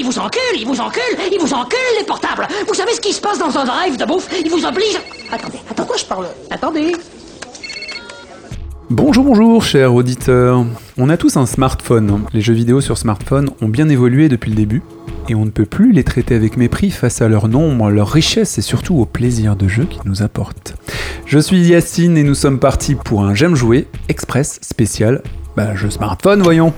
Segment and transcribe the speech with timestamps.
[0.00, 2.48] Ils vous enculent, ils vous enculent, ils vous enculent les portables.
[2.66, 4.30] Vous savez ce qui se passe dans un drive de bouffe?
[4.42, 4.98] Ils vous obligent.
[5.30, 6.26] Attendez, attends quoi je parle?
[6.50, 6.96] Attendez.
[8.88, 10.64] Bonjour, bonjour, chers auditeurs.
[10.96, 12.22] On a tous un smartphone.
[12.32, 14.82] Les jeux vidéo sur smartphone ont bien évolué depuis le début,
[15.28, 18.56] et on ne peut plus les traiter avec mépris face à leur nombre, leur richesse
[18.56, 20.76] et surtout au plaisir de jeu qu'ils nous apportent.
[21.26, 25.22] Je suis Yacine et nous sommes partis pour un J'aime jouer express spécial.
[25.58, 26.72] Bah, jeu smartphone, voyons.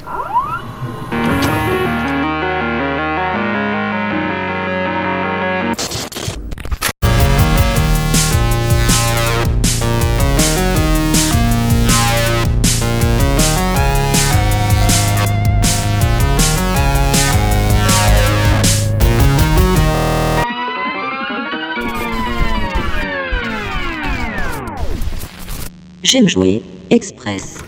[26.12, 27.64] J'aime jouer Express.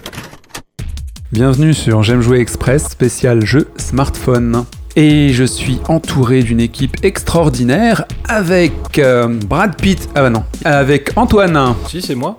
[1.33, 4.67] Bienvenue sur J'aime jouer express spécial jeu smartphone.
[4.97, 10.11] Et je suis entouré d'une équipe extraordinaire avec euh, Brad Pitt.
[10.15, 10.45] Ah bah non.
[10.63, 11.75] Avec Antoine.
[11.89, 12.39] Si, c'est moi.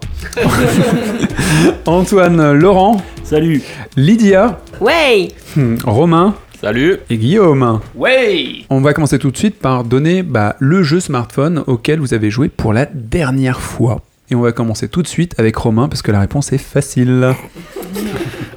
[1.87, 3.01] Antoine Laurent.
[3.23, 3.63] Salut.
[3.97, 4.59] Lydia.
[4.79, 6.35] Ouais hmm, Romain.
[6.61, 6.97] Salut.
[7.09, 7.79] Et Guillaume.
[7.95, 8.63] Ouais.
[8.69, 12.29] On va commencer tout de suite par donner bah, le jeu smartphone auquel vous avez
[12.29, 14.01] joué pour la dernière fois.
[14.31, 17.35] Et on va commencer tout de suite avec Romain parce que la réponse est facile.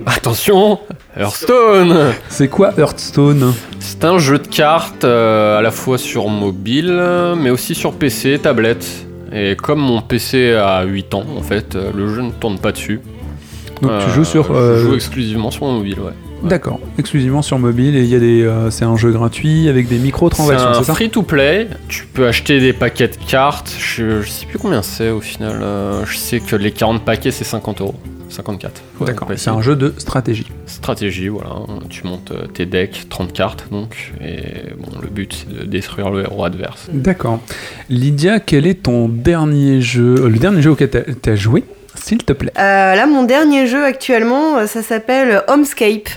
[0.07, 0.79] Attention,
[1.15, 2.15] Hearthstone.
[2.31, 3.53] C'est quoi Hearthstone?
[3.79, 7.03] C'est un jeu de cartes euh, à la fois sur mobile,
[7.37, 8.87] mais aussi sur PC, tablette.
[9.31, 12.73] Et comme mon PC a 8 ans, en fait, euh, le jeu ne tourne pas
[12.73, 13.01] dessus.
[13.83, 14.45] Donc tu joues sur.
[14.45, 16.15] Je euh, joue exclusivement sur mon mobile, ouais.
[16.43, 19.89] D'accord, exclusivement sur mobile et il y a des, euh, c'est un jeu gratuit avec
[19.89, 20.95] des micro-transactions, un c'est ça?
[20.95, 21.69] free to play.
[21.89, 23.75] Tu peux acheter des paquets de cartes.
[23.79, 25.59] Je, je sais plus combien c'est au final.
[25.63, 27.95] Euh, je sais que les 40 paquets c'est 50 euros.
[28.31, 28.83] 54.
[28.99, 30.47] Faut D'accord, c'est un jeu de stratégie.
[30.67, 31.51] Stratégie, voilà.
[31.89, 34.13] Tu montes euh, tes decks, 30 cartes donc.
[34.21, 36.89] Et bon, le but c'est de détruire le héros adverse.
[36.93, 37.41] D'accord.
[37.89, 41.65] Lydia, quel est ton dernier jeu, le dernier jeu auquel t'as- t'as joué,
[42.03, 46.09] s'il te plaît Euh, Là, mon dernier jeu actuellement, euh, ça s'appelle Homescape.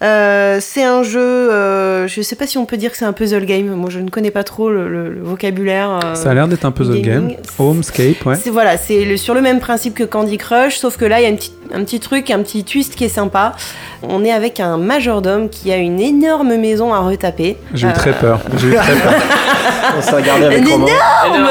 [0.00, 3.12] Euh, c'est un jeu, euh, je sais pas si on peut dire que c'est un
[3.12, 3.66] puzzle game.
[3.66, 5.98] Moi, je ne connais pas trop le, le- le vocabulaire.
[6.04, 7.32] euh, Ça a l'air d'être un puzzle game.
[7.58, 8.36] Homescape, ouais.
[8.36, 11.26] C'est voilà, c'est sur le même principe que Candy Crush, sauf que là il y
[11.26, 13.54] a une petite- un petit truc, un petit twist qui est sympa.
[14.02, 17.56] On est avec un majordome qui a une énorme maison à retaper.
[17.74, 18.40] J'ai eu très peur.
[18.56, 19.12] J'ai eu très peur.
[19.98, 20.86] On s'est regardé avec Une Romain.
[20.86, 21.48] énorme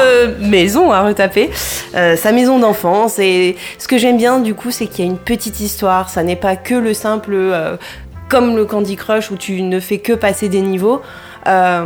[0.48, 1.50] maison à retaper,
[1.94, 3.18] euh, sa maison d'enfance.
[3.18, 6.08] Et ce que j'aime bien du coup, c'est qu'il y a une petite histoire.
[6.08, 7.76] Ça n'est pas que le simple, euh,
[8.28, 11.02] comme le Candy Crush où tu ne fais que passer des niveaux.
[11.46, 11.84] Euh,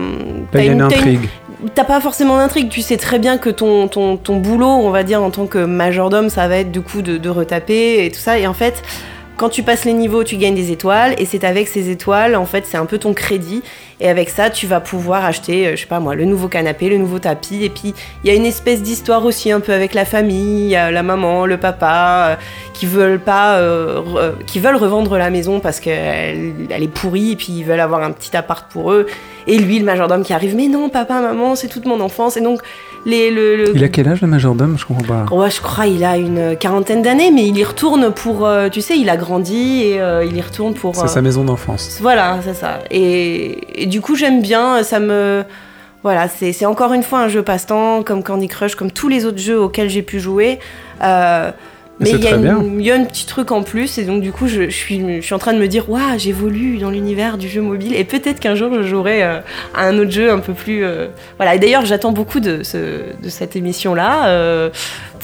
[0.50, 1.28] t'as une intrigue.
[1.74, 5.22] Pas forcément d'intrigue, tu sais très bien que ton, ton, ton boulot, on va dire,
[5.22, 8.38] en tant que majordome, ça va être du coup de, de retaper et tout ça.
[8.38, 8.82] Et en fait,
[9.36, 12.46] quand tu passes les niveaux, tu gagnes des étoiles, et c'est avec ces étoiles, en
[12.46, 13.62] fait, c'est un peu ton crédit.
[14.00, 16.88] Et avec ça, tu vas pouvoir acheter, euh, je sais pas moi, le nouveau canapé,
[16.88, 17.64] le nouveau tapis.
[17.64, 17.94] Et puis,
[18.24, 21.56] il y a une espèce d'histoire aussi un peu avec la famille, la maman, le
[21.56, 22.36] papa, euh,
[22.74, 24.00] qui veulent pas, euh,
[24.74, 28.36] revendre la maison parce qu'elle elle est pourrie, et puis ils veulent avoir un petit
[28.36, 29.06] appart pour eux.
[29.46, 32.36] Et lui, le majordome qui arrive, mais non, papa, maman, c'est toute mon enfance.
[32.36, 32.60] Et donc,
[33.04, 34.76] les, le, le- Il a quel âge le majordome?
[34.78, 35.34] Je comprends pas.
[35.34, 38.80] Ouais, je crois il a une quarantaine d'années, mais il y retourne pour, euh, tu
[38.80, 40.94] sais, il a grandi et euh, il y retourne pour.
[40.94, 41.98] C'est euh, sa maison d'enfance.
[42.00, 42.78] Voilà, c'est ça.
[42.90, 45.42] Et, et du coup, j'aime bien, ça me.
[46.04, 49.24] Voilà, c'est c'est encore une fois un jeu passe-temps, comme Candy Crush, comme tous les
[49.24, 50.58] autres jeux auxquels j'ai pu jouer.
[52.02, 54.64] Mais il y, a y un petit truc en plus, et donc du coup, je,
[54.64, 57.62] je suis, je suis en train de me dire, waouh, j'évolue dans l'univers du jeu
[57.62, 59.38] mobile, et peut-être qu'un jour je jouerai euh,
[59.74, 60.84] à un autre jeu un peu plus.
[60.84, 62.76] euh, Voilà, et d'ailleurs, j'attends beaucoup de, ce,
[63.22, 64.70] de cette émission-là euh,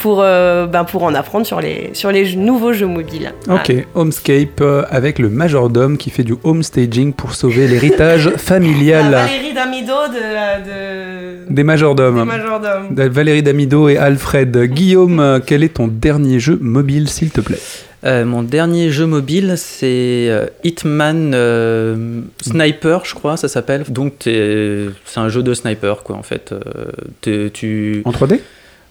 [0.00, 3.32] pour, euh, ben, pour en apprendre sur les, sur les jeux- nouveaux jeux mobiles.
[3.50, 9.10] Ok, Homescape euh, avec le majordome qui fait du homestaging pour sauver l'héritage Ah, familial
[9.10, 12.18] Valérie Damido de, de, des majordomes.
[12.18, 12.94] des majordomes.
[12.94, 14.56] De Valérie Damido et Alfred.
[14.72, 17.58] Guillaume, euh, quel est ton dernier jeu mobile, s'il te plaît?
[18.04, 23.82] Euh, mon dernier jeu mobile, c'est euh, Hitman euh, Sniper, je crois, ça s'appelle.
[23.88, 24.86] Donc, c'est
[25.16, 26.52] un jeu de sniper, quoi, en fait.
[26.52, 28.02] Euh, tu...
[28.04, 28.38] En 3D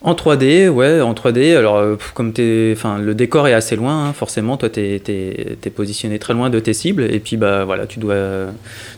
[0.03, 1.55] En 3D, ouais, en 3D.
[1.57, 4.55] Alors, euh, comme t'es, enfin, le décor est assez loin, hein, forcément.
[4.55, 7.99] Toi, t'es, t'es, t'es positionné très loin de tes cibles, et puis bah voilà, tu
[7.99, 8.15] dois,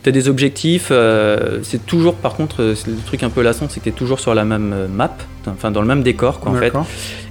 [0.04, 0.90] t'as des objectifs.
[0.92, 3.92] euh, c'est toujours, par contre, euh, c'est le truc un peu lassant, c'est que t'es
[3.96, 5.16] toujours sur la même euh, map,
[5.48, 6.70] enfin dans le même décor, quoi, en fait.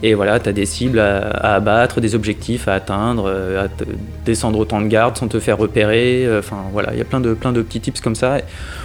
[0.02, 3.84] Et voilà, t'as des cibles à, à abattre, des objectifs à atteindre, euh, à te-
[4.24, 6.24] descendre autant de gardes sans te faire repérer.
[6.24, 8.38] euh, Enfin voilà, il y a plein de plein de petits tips comme ça.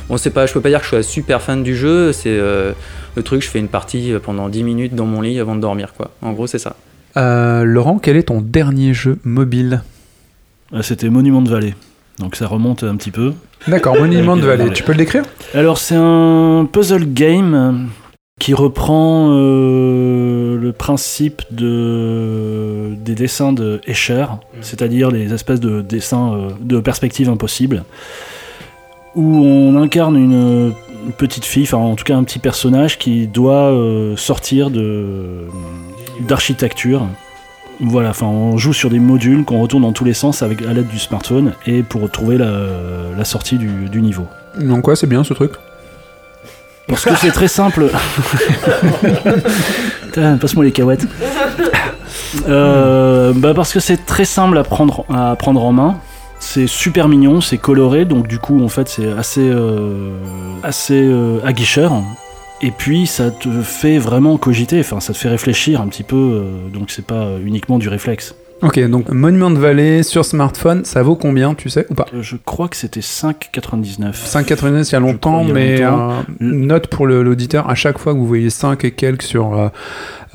[0.09, 2.11] Bon, c'est pas, je peux pas dire que je sois super fan du jeu.
[2.11, 2.73] C'est euh,
[3.15, 5.61] le truc, je fais une partie euh, pendant 10 minutes dans mon lit avant de
[5.61, 6.11] dormir, quoi.
[6.21, 6.75] En gros, c'est ça.
[7.17, 9.81] Euh, Laurent, quel est ton dernier jeu mobile
[10.73, 11.75] Euh, C'était Monument de Vallée.
[12.19, 13.33] Donc ça remonte un petit peu.
[13.67, 15.23] D'accord, Monument de Vallée, tu peux le décrire?
[15.53, 17.87] Alors c'est un puzzle game
[18.39, 24.25] qui reprend euh, le principe de, des dessins de Escher,
[24.61, 27.83] c'est-à-dire les espèces de dessins euh, de perspective impossible,
[29.15, 30.73] où on incarne une,
[31.05, 35.47] une petite fille, enfin en tout cas un petit personnage qui doit euh, sortir de
[36.21, 37.05] d'architecture.
[37.79, 40.73] Voilà, enfin on joue sur des modules qu'on retourne dans tous les sens avec à
[40.73, 42.51] l'aide du smartphone et pour trouver la,
[43.17, 44.27] la sortie du, du niveau.
[44.59, 45.53] Donc quoi, c'est bien ce truc?
[46.87, 47.89] Parce que c'est très simple.
[50.39, 51.07] Passe-moi les cahuètes.
[52.47, 55.97] Euh, bah parce que c'est très simple à prendre, à prendre en main.
[56.55, 60.19] C'est super mignon, c'est coloré, donc du coup en fait c'est assez, euh,
[60.61, 62.03] assez euh, aguicheur.
[62.61, 66.15] Et puis ça te fait vraiment cogiter, enfin ça te fait réfléchir un petit peu,
[66.15, 68.35] euh, donc c'est pas uniquement du réflexe.
[68.63, 72.37] Ok, donc Monument de Vallée sur smartphone, ça vaut combien, tu sais, ou pas Je
[72.37, 74.13] crois que c'était 5,99.
[74.13, 76.11] 5,99 il y a longtemps, il y a mais longtemps.
[76.11, 79.53] euh, note pour l'auditeur, à chaque fois que vous voyez 5 et quelques sur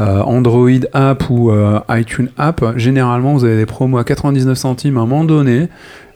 [0.00, 4.99] euh, Android App ou euh, iTunes App, généralement vous avez des promos à 99 centimes
[4.99, 5.69] à un moment donné.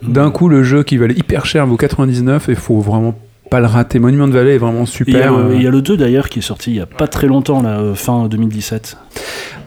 [0.03, 3.15] D'un coup, le jeu qui valait hyper cher vaut 99 et faut vraiment
[3.51, 3.99] pas le rater.
[3.99, 5.33] Monument de Vallée est vraiment Il y, super.
[5.35, 5.53] euh.
[5.55, 7.63] il y a le 2 d'ailleurs qui est sorti il y a pas très longtemps,
[7.63, 8.97] là, euh, fin 2017.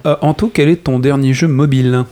[0.06, 2.04] Euh, Anto, quel est ton dernier jeu mobile?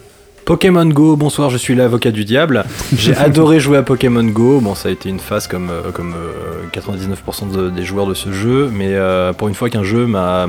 [0.45, 2.66] Pokémon Go, bonsoir, je suis l'avocat du diable.
[2.98, 4.60] J'ai adoré jouer à Pokémon Go.
[4.60, 8.13] Bon, ça a été une phase comme, euh, comme euh, 99% de- des joueurs de
[8.13, 10.48] ce jeu, mais euh, pour une fois qu'un jeu m'a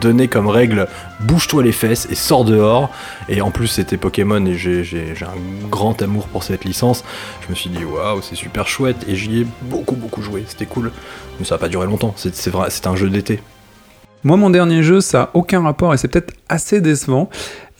[0.00, 0.86] donné comme règle
[1.20, 2.90] bouge-toi les fesses et sors dehors.
[3.28, 4.84] Et en plus, c'était Pokémon et j'ai
[5.22, 7.02] un grand amour pour cette licence.
[7.44, 9.04] Je me suis dit, waouh, c'est super chouette.
[9.08, 10.44] Et j'y ai beaucoup, beaucoup joué.
[10.46, 10.92] C'était cool.
[11.40, 12.14] Mais ça n'a pas duré longtemps.
[12.16, 13.40] C'est c'est vrai, c'est un jeu d'été.
[14.24, 17.28] Moi, mon dernier jeu, ça n'a aucun rapport et c'est peut-être assez décevant.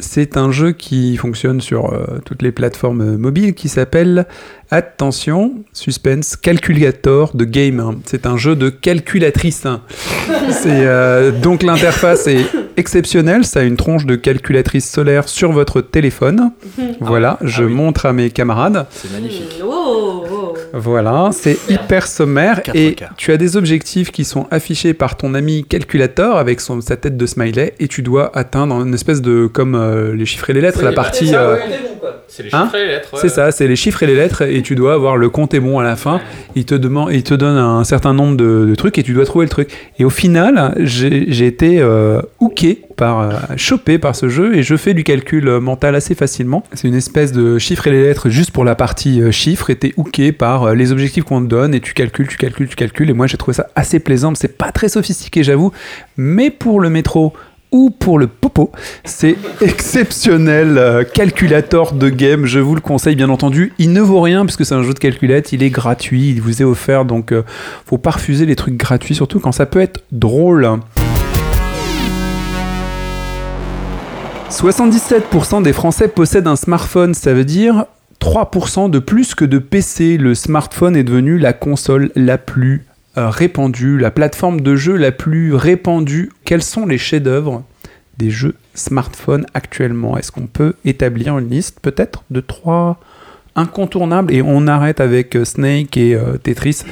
[0.00, 4.26] C'est un jeu qui fonctionne sur euh, toutes les plateformes mobiles qui s'appelle,
[4.70, 8.00] attention, suspense, Calculator de Game.
[8.04, 9.66] C'est un jeu de calculatrice.
[9.66, 9.80] hein.
[10.50, 12.44] C'est, euh, donc l'interface est
[12.76, 13.44] exceptionnelle.
[13.44, 16.50] Ça a une tronche de calculatrice solaire sur votre téléphone.
[17.00, 17.72] Voilà, je Ah oui.
[17.74, 18.86] montre à mes camarades.
[18.90, 19.60] C'est magnifique.
[19.64, 20.54] Oh, oh.
[20.74, 22.76] Voilà, c'est hyper sommaire 4K.
[22.76, 26.96] et tu as des objectifs qui sont affichés par ton ami calculateur avec son, sa
[26.96, 30.52] tête de smiley et tu dois atteindre une espèce de comme euh, les chiffres et
[30.52, 31.34] les lettres, la partie.
[31.34, 31.56] euh,
[32.28, 33.08] C'est les Hein chiffres et les lettres.
[33.14, 33.18] ouais.
[33.22, 35.60] c'est ça, c'est les chiffres et les lettres et tu dois avoir le compte est
[35.60, 36.20] bon à la fin.
[36.54, 39.46] Il te demande, il te donne un certain nombre de, trucs et tu dois trouver
[39.46, 39.70] le truc.
[39.98, 44.76] Et au final, j'ai été euh, hooké par, euh, chopé par ce jeu et je
[44.76, 46.64] fais du calcul euh, mental assez facilement.
[46.74, 49.76] C'est une espèce de chiffres et les lettres juste pour la partie euh, chiffres et
[49.76, 53.08] t'es hooké par les objectifs qu'on te donne et tu calcules, tu calcules, tu calcules.
[53.08, 54.34] Et moi j'ai trouvé ça assez plaisant.
[54.34, 55.72] C'est pas très sophistiqué, j'avoue,
[56.18, 57.32] mais pour le métro
[57.70, 58.72] ou pour le popo.
[59.04, 60.78] C'est exceptionnel.
[60.78, 63.72] euh, calculator de game, je vous le conseille bien entendu.
[63.78, 66.62] Il ne vaut rien puisque c'est un jeu de calculette, il est gratuit, il vous
[66.62, 67.42] est offert donc euh,
[67.86, 70.68] faut pas refuser les trucs gratuits surtout quand ça peut être drôle.
[74.50, 77.84] 77% des Français possèdent un smartphone, ça veut dire
[78.20, 80.16] 3% de plus que de PC.
[80.16, 82.87] Le smartphone est devenu la console la plus
[83.26, 86.30] répandue, la plateforme de jeu la plus répandue.
[86.44, 87.64] Quels sont les chefs-d'œuvre
[88.16, 90.16] des jeux smartphone actuellement?
[90.16, 92.98] Est-ce qu'on peut établir une liste peut-être de trois
[93.56, 94.32] incontournables?
[94.32, 96.82] Et on arrête avec euh, Snake et euh, Tetris,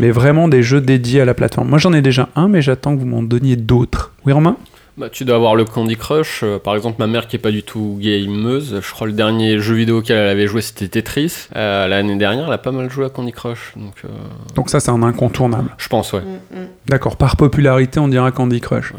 [0.00, 1.68] mais vraiment des jeux dédiés à la plateforme.
[1.68, 4.12] Moi j'en ai déjà un, mais j'attends que vous m'en donniez d'autres.
[4.26, 4.56] Oui Romain?
[4.98, 6.40] Bah, tu dois avoir le Candy Crush.
[6.42, 9.58] euh, par exemple, ma mère qui est pas du tout gameuse, je crois le dernier
[9.58, 11.48] jeu vidéo auquel elle avait joué c'était Tetris.
[11.56, 13.72] Euh, L'année dernière, elle a pas mal joué à Candy Crush.
[13.76, 14.08] Donc, euh,
[14.54, 15.70] Donc ça c'est un incontournable.
[15.78, 16.20] je pense, ouais.
[16.20, 16.66] Mm, mm.
[16.88, 18.92] D'accord, par popularité, on dira Candy Crush.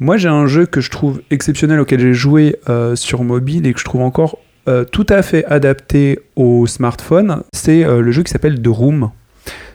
[0.00, 3.72] Moi, j'ai un jeu que je trouve exceptionnel auquel j'ai joué euh, sur mobile et
[3.72, 4.38] que je trouve encore
[4.68, 7.42] euh, tout à fait adapté au smartphone.
[7.52, 9.10] C'est euh, le jeu qui s'appelle The Room.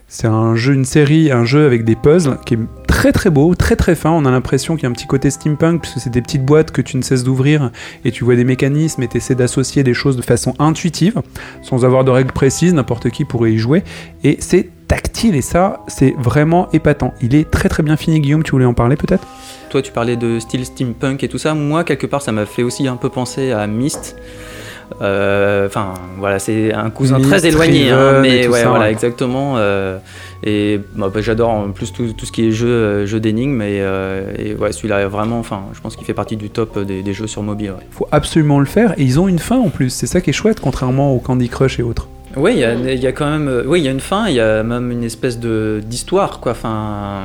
[0.10, 2.60] C'est un jeu, une série, un jeu avec des puzzles qui est
[2.98, 4.10] très très beau, très très fin.
[4.10, 6.72] On a l'impression qu'il y a un petit côté steampunk puisque c'est des petites boîtes
[6.72, 7.70] que tu ne cesses d'ouvrir
[8.04, 11.22] et tu vois des mécanismes et tu essaies d'associer des choses de façon intuitive
[11.62, 12.74] sans avoir de règles précises.
[12.74, 13.84] N'importe qui pourrait y jouer
[14.24, 17.14] et c'est tactile et ça c'est vraiment épatant.
[17.22, 18.20] Il est très très bien fini.
[18.20, 19.28] Guillaume, tu voulais en parler peut-être?
[19.70, 21.54] Toi, tu parlais de style steampunk et tout ça.
[21.54, 24.16] Moi, quelque part, ça m'a fait aussi un peu penser à Myst.
[25.02, 28.92] Euh, Enfin, voilà, c'est un cousin très éloigné, hein, mais tout ouais, ça, voilà, ouais.
[28.92, 29.56] exactement.
[29.58, 29.98] euh,
[30.44, 33.62] et bah, bah, j'adore en plus tout, tout ce qui est jeu, euh, jeu d'énigmes.
[33.62, 33.78] Et,
[34.38, 37.28] et ouais, celui-là, vraiment, enfin, je pense qu'il fait partie du top des, des jeux
[37.28, 37.72] sur mobile.
[37.72, 37.86] ouais.
[37.92, 39.90] faut absolument le faire et ils ont une fin en plus.
[39.90, 42.08] C'est ça qui est chouette contrairement au Candy Crush et autres.
[42.36, 44.00] Oui, il y, a- il y a quand même, euh, oui, il y a une
[44.00, 46.52] fin, il y a même une espèce de d'histoire, quoi.
[46.52, 47.24] Enfin,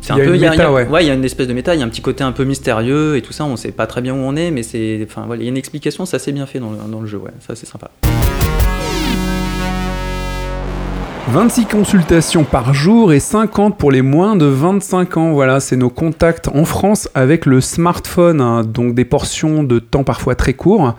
[0.00, 1.04] c'est un Il y a peu, une y a- méta, il y a- ouais.
[1.04, 2.44] il y a une espèce de méta, il y a un petit côté un peu
[2.44, 3.44] mystérieux et tout ça.
[3.44, 5.50] On sait pas très bien où on est, mais c'est, enfin, voilà, il y a
[5.50, 7.32] une explication, c'est assez bien fait dans le, dans le jeu, ouais.
[7.46, 7.90] Ça, c'est sympa.
[11.30, 15.32] 26 consultations par jour et 50 pour les moins de 25 ans.
[15.32, 20.04] Voilà, c'est nos contacts en France avec le smartphone, hein, donc des portions de temps
[20.04, 20.94] parfois très courts.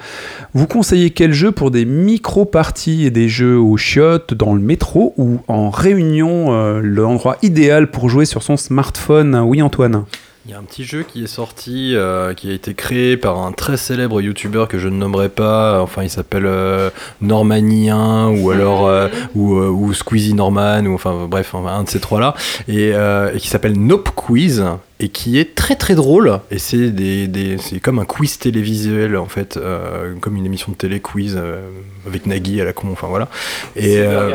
[0.53, 5.15] Vous conseillez quel jeu pour des micro-parties et des jeux aux chiottes, dans le métro
[5.17, 9.35] ou en réunion, euh, l'endroit idéal pour jouer sur son smartphone?
[9.35, 10.05] Oui, Antoine
[10.49, 13.37] Il y a un petit jeu qui est sorti, euh, qui a été créé par
[13.37, 15.79] un très célèbre youtubeur que je ne nommerai pas.
[15.79, 16.89] Enfin, il s'appelle euh,
[17.21, 22.19] Normanien ou alors euh, ou, ou Squeezie Norman ou enfin bref un de ces trois
[22.19, 22.33] là
[22.67, 24.65] et, et qui s'appelle Nope Quiz
[25.01, 29.15] et qui est très très drôle et c'est des, des- c'est comme un quiz télévisuel
[29.15, 31.61] en fait euh, comme une émission de télé quiz euh,
[32.05, 33.29] avec Nagui à la con enfin voilà
[33.77, 34.31] et euh,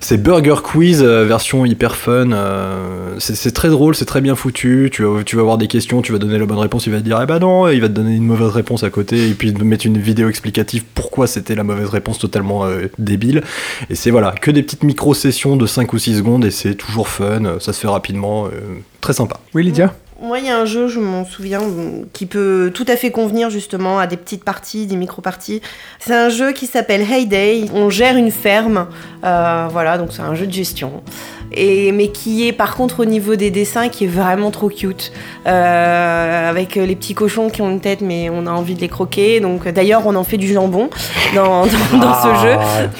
[0.00, 2.32] c'est Burger Quiz euh, version hyper fun.
[2.32, 4.88] euh, c'est c'est très drôle, c'est très bien foutu.
[4.92, 6.98] Tu vas, tu vas avoir des questions, tu vas donner la bonne réponse, il va
[6.98, 9.34] te dire eh ben non, il va te donner une mauvaise réponse à côté et
[9.34, 13.42] puis te mettre une vidéo explicative pourquoi c'était la mauvaise réponse totalement euh, débile.
[13.90, 17.08] Et c'est voilà, que des petites micro-sessions de 5 ou 6 secondes et c'est toujours
[17.08, 18.50] fun, euh, ça se fait rapidement, euh,
[19.00, 19.36] très sympa.
[19.54, 19.92] Oui, Lydia?
[20.22, 21.62] Moi, il y a un jeu, je m'en souviens,
[22.12, 25.62] qui peut tout à fait convenir justement à des petites parties, des micro-parties.
[25.98, 27.64] C'est un jeu qui s'appelle Heyday.
[27.72, 28.86] On gère une ferme,
[29.24, 31.02] euh, voilà, donc c'est un jeu de gestion.
[31.52, 35.10] Et, mais qui est par contre au niveau des dessins qui est vraiment trop cute
[35.46, 38.88] Euh, avec les petits cochons qui ont une tête mais on a envie de les
[38.88, 40.90] croquer donc d'ailleurs on en fait du jambon
[41.34, 42.54] dans, dans, dans ce jeu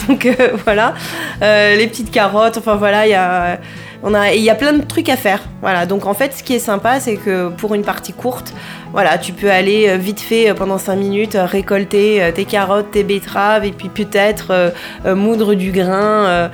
[0.09, 0.33] donc euh,
[0.65, 0.95] voilà
[1.43, 3.61] Euh, les petites carottes enfin voilà il y a
[4.09, 5.43] il y a plein de trucs à faire.
[5.61, 5.87] Voilà.
[5.87, 8.55] Donc en fait, ce qui est sympa, c'est que pour une partie courte,
[8.93, 12.91] voilà, tu peux aller euh, vite fait euh, pendant 5 minutes euh, récolter tes carottes,
[12.91, 14.73] tes betteraves et puis peut-être
[15.05, 16.51] moudre du grain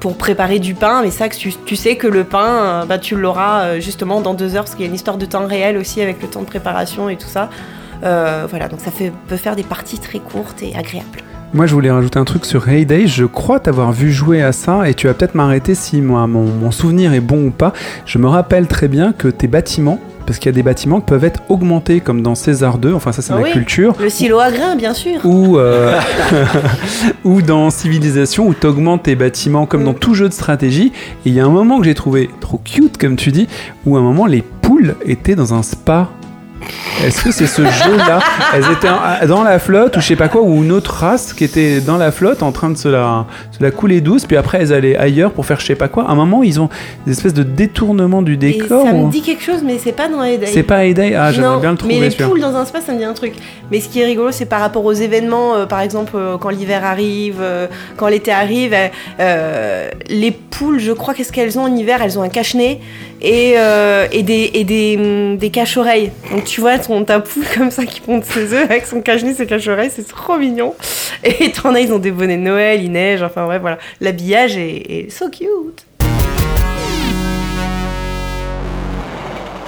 [0.00, 1.02] pour préparer du pain.
[1.02, 4.64] Mais ça, tu, tu sais que le pain, bah, tu l'auras justement dans deux heures
[4.64, 7.08] parce qu'il y a une histoire de temps réel aussi avec le temps de préparation
[7.08, 7.50] et tout ça.
[8.02, 8.90] Voilà, donc ça
[9.28, 11.29] peut faire des parties très courtes et agréables.
[11.52, 13.08] Moi, je voulais rajouter un truc sur Heyday.
[13.08, 16.44] Je crois t'avoir vu jouer à ça et tu vas peut-être m'arrêter si moi, mon,
[16.44, 17.72] mon souvenir est bon ou pas.
[18.06, 21.06] Je me rappelle très bien que tes bâtiments, parce qu'il y a des bâtiments qui
[21.06, 23.50] peuvent être augmentés comme dans César 2, enfin ça c'est Ah ma oui.
[23.50, 25.18] culture, Le silo à grains, bien sûr.
[25.24, 25.98] ou, euh,
[27.24, 30.92] ou dans Civilisation où tu augmentes tes bâtiments comme dans tout jeu de stratégie.
[31.26, 33.48] Et il y a un moment que j'ai trouvé trop cute, comme tu dis,
[33.86, 36.10] où à un moment les poules étaient dans un spa.
[37.04, 38.20] Est-ce que c'est ce jeu-là
[38.54, 41.32] Elles étaient en- dans la flotte ou je sais pas quoi, ou une autre race
[41.32, 43.26] qui était dans la flotte en train de se la,
[43.56, 46.04] se la couler douce, puis après elles allaient ailleurs pour faire je sais pas quoi.
[46.08, 46.68] À un moment, ils ont
[47.06, 48.86] des espèces de détournement du Et décor.
[48.86, 50.46] ça ou- me dit quelque chose, mais c'est pas dans Heyday.
[50.46, 52.92] C'est pas Heyday Ah, j'aimerais bien le trouver Mais les poules dans un spa, ça
[52.92, 53.32] me dit un truc.
[53.70, 56.50] Mais ce qui est rigolo, c'est par rapport aux événements, euh, par exemple, euh, quand
[56.50, 58.74] l'hiver arrive, euh, quand l'été arrive,
[60.08, 62.00] les poules, je crois, qu'est-ce qu'elles ont en hiver?
[62.02, 62.80] Elles ont un cache-nez
[63.20, 66.10] et, euh, et des, et des, hum, des cache-oreilles.
[66.30, 69.34] Donc tu vois, ton, ta poule comme ça qui ponde ses œufs avec son cache-nez,
[69.34, 70.74] ses cache-oreilles, c'est trop mignon.
[71.24, 73.78] Et t'en as, ils ont des bonnets de Noël, il neige, enfin ouais, voilà.
[74.00, 75.86] L'habillage est, so cute.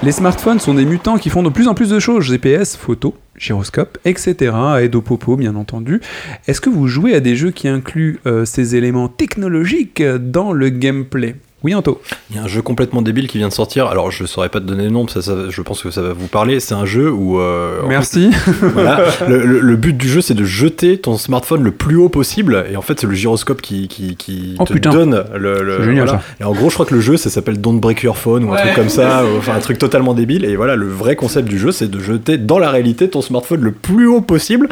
[0.02, 3.12] Les smartphones sont des mutants qui font de plus en plus de choses, GPS, photos,
[3.38, 4.52] gyroscope, etc.
[4.80, 6.00] Aide au bien entendu.
[6.49, 10.71] Est-ce que vous jouez à des jeux qui incluent euh, ces éléments technologiques dans le
[10.71, 11.37] gameplay?
[11.64, 12.00] Oui, Anto.
[12.31, 13.87] Il y a un jeu complètement débile qui vient de sortir.
[13.87, 16.12] Alors, je saurais pas te donner le nom, ça, ça- je pense que ça va
[16.12, 16.59] vous parler.
[16.59, 17.38] C'est un jeu où.
[17.38, 18.31] euh, en Merci.
[18.61, 19.04] voilà.
[19.28, 22.64] Le, le- le but du jeu, c'est de jeter ton smartphone le plus haut possible.
[22.71, 24.90] Et en fait, c'est le gyroscope qui, qui, qui Oh, te putain.
[24.90, 25.85] donne le.
[25.85, 26.23] génial, voilà.
[26.40, 28.52] Et en gros, je crois que le jeu, ça s'appelle Don't Break Your Phone ou
[28.52, 29.25] un truc comme ça.
[29.25, 30.45] ou- Enfin, un truc totalement débile.
[30.45, 33.61] Et voilà, le vrai concept du jeu, c'est de jeter dans la réalité ton smartphone
[33.61, 34.69] le plus haut possible.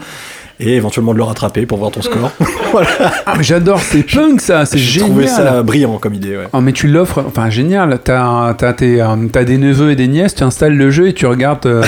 [0.62, 2.30] Et éventuellement de le rattraper pour voir ton score.
[3.26, 5.10] Ah, mais j'adore, c'est punk ça, c'est J'ai génial.
[5.10, 6.36] trouvé ça brillant comme idée.
[6.36, 6.44] Ouais.
[6.52, 10.34] Oh, mais tu l'offres, enfin génial, t'as t'as tes, euh, des neveux et des nièces,
[10.36, 11.82] tu installes le jeu et tu regardes euh,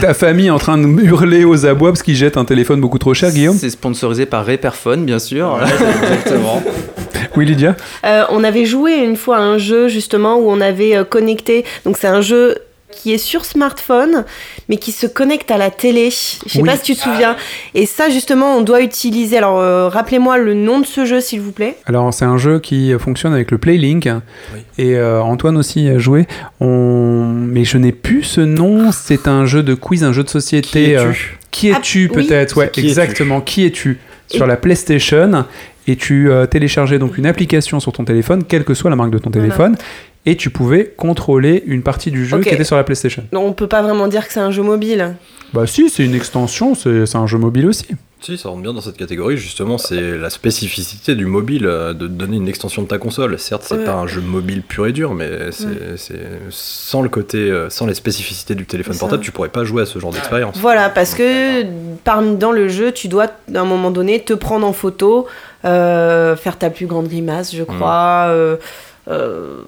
[0.00, 3.14] ta famille en train de hurler aux abois parce qu'ils jettent un téléphone beaucoup trop
[3.14, 3.56] cher, Guillaume.
[3.56, 5.58] C'est sponsorisé par Reperphone, bien sûr.
[6.02, 6.62] Exactement.
[7.36, 7.76] Oui, Lydia?
[8.04, 11.64] Euh, on avait joué une fois à un jeu justement où on avait connecté.
[11.84, 12.56] Donc c'est un jeu
[12.90, 14.24] qui est sur smartphone,
[14.68, 16.10] mais qui se connecte à la télé.
[16.10, 16.68] Je sais Oui.
[16.68, 17.36] pas si tu te souviens.
[17.74, 19.36] Et ça justement, on doit utiliser.
[19.38, 21.76] Alors euh, rappelez-moi le nom de ce jeu, s'il vous plaît.
[21.86, 24.08] Alors c'est un jeu qui fonctionne avec le Playlink
[24.78, 26.26] et euh, Antoine aussi a joué.
[26.60, 27.24] On...
[27.28, 28.90] Mais je n'ai plus ce nom.
[28.92, 30.68] C'est un jeu de quiz, un jeu de société.
[30.70, 31.12] Qui es-tu euh,
[31.50, 32.26] Qui Ah, es-tu oui.
[32.26, 32.56] peut-être?
[32.56, 33.40] Ouais, Qui es-tu exactement.
[33.40, 33.98] Qui es-tu?
[34.30, 35.44] Sur Et- la PlayStation
[35.86, 39.10] et tu euh, téléchargeais donc une application sur ton téléphone, quelle que soit la marque
[39.10, 39.72] de ton Voilà.
[40.26, 43.24] Et tu pouvais contrôler une partie du jeu qui était sur la PlayStation.
[43.32, 45.14] Non, on peut pas vraiment dire que c'est un jeu mobile.
[45.54, 47.86] Bah si, c'est une extension, c'est un jeu mobile aussi.
[48.20, 52.08] Si, ça rentre bien dans cette catégorie, justement, c'est la spécificité du mobile, euh, de
[52.08, 53.38] donner une extension de ta console.
[53.38, 53.84] Certes, c'est Ouais.
[53.84, 56.18] pas un jeu mobile pur et dur, mais c'est, Ouais.
[56.50, 59.86] sans le côté, euh, sans les spécificités du téléphone portable, tu pourrais pas jouer à
[59.86, 60.58] ce genre d'expérience.
[60.58, 61.64] Voilà, parce que
[62.02, 65.28] parmi dans le jeu, tu dois à un moment donné te prendre en photo,
[65.64, 68.26] euh, faire ta plus grande grimace, je crois.
[68.30, 68.56] euh,
[69.08, 69.62] euh,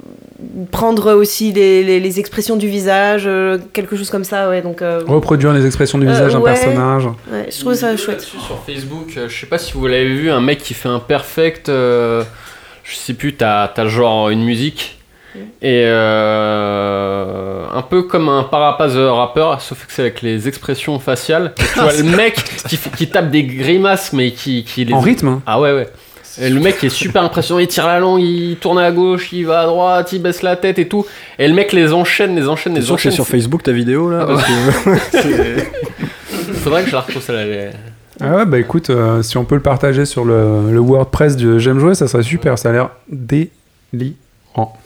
[0.70, 4.60] prendre aussi les, les- les expressions du visage, euh, quelque chose comme ça, ouais.
[4.62, 6.52] Donc, euh, Reproduire les expressions du Euh, visage d'un ouais.
[6.52, 7.06] personnage.
[7.32, 8.20] ouais, je trouve ça chouette.
[8.20, 10.98] Sur Facebook, euh, je sais pas si vous l'avez vu, un mec qui fait un
[11.00, 12.22] perfect, euh,
[12.84, 14.96] je sais plus, t'as as genre une musique.
[15.62, 21.54] Et euh, un peu comme un parapaz rappeur, sauf que c'est avec les expressions faciales.
[21.56, 22.34] Tu vois le mec
[22.68, 24.92] qui, qui tape des grimaces, mais qui, qui les.
[24.94, 25.42] En rythme hein.
[25.46, 25.88] Ah ouais, ouais.
[26.40, 29.44] Et le mec est super impressionnant, il tire la langue, il tourne à gauche, il
[29.46, 31.04] va à droite, il baisse la tête et tout.
[31.38, 33.16] Et le mec les enchaîne, les enchaîne, les sûr que c'est enchaîne.
[33.16, 34.44] sur Facebook ta vidéo là Ah Parce
[35.24, 35.60] que-
[36.62, 37.70] Faudrait que je la retrouve celle-là.
[38.22, 41.58] Ah ouais, bah écoute, euh, si on peut le partager sur le, le WordPress de
[41.58, 42.58] J'aime jouer, ça serait super.
[42.58, 44.76] Ça a l'air délirant.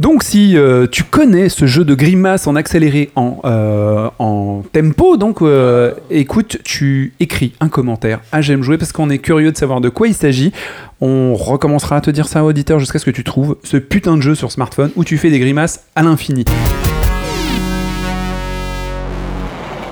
[0.00, 4.08] Donc, si euh, tu connais ce jeu de grimace en accéléré en, euh,
[4.72, 9.52] tempo, donc euh, écoute, tu écris un commentaire à J'aime jouer parce qu'on est curieux
[9.52, 10.52] de savoir de quoi il s'agit.
[11.00, 14.22] On recommencera à te dire ça, auditeur, jusqu'à ce que tu trouves ce putain de
[14.22, 16.44] jeu sur smartphone où tu fais des grimaces à l'infini.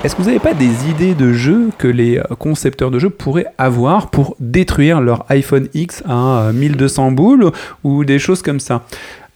[0.04, 3.46] Est-ce que vous n'avez pas des idées de jeux que les concepteurs de jeux pourraient
[3.56, 7.52] avoir pour détruire leur iPhone X à euh, 1200 boules
[7.84, 8.84] ou des choses comme ça?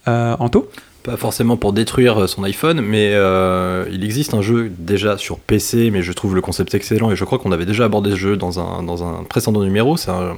[0.07, 0.71] Anto
[1.03, 5.39] Pas forcément pour détruire euh, son iPhone, mais euh, il existe un jeu déjà sur
[5.39, 8.17] PC, mais je trouve le concept excellent et je crois qu'on avait déjà abordé ce
[8.17, 9.97] jeu dans un, dans un précédent numéro.
[9.97, 10.37] C'est un,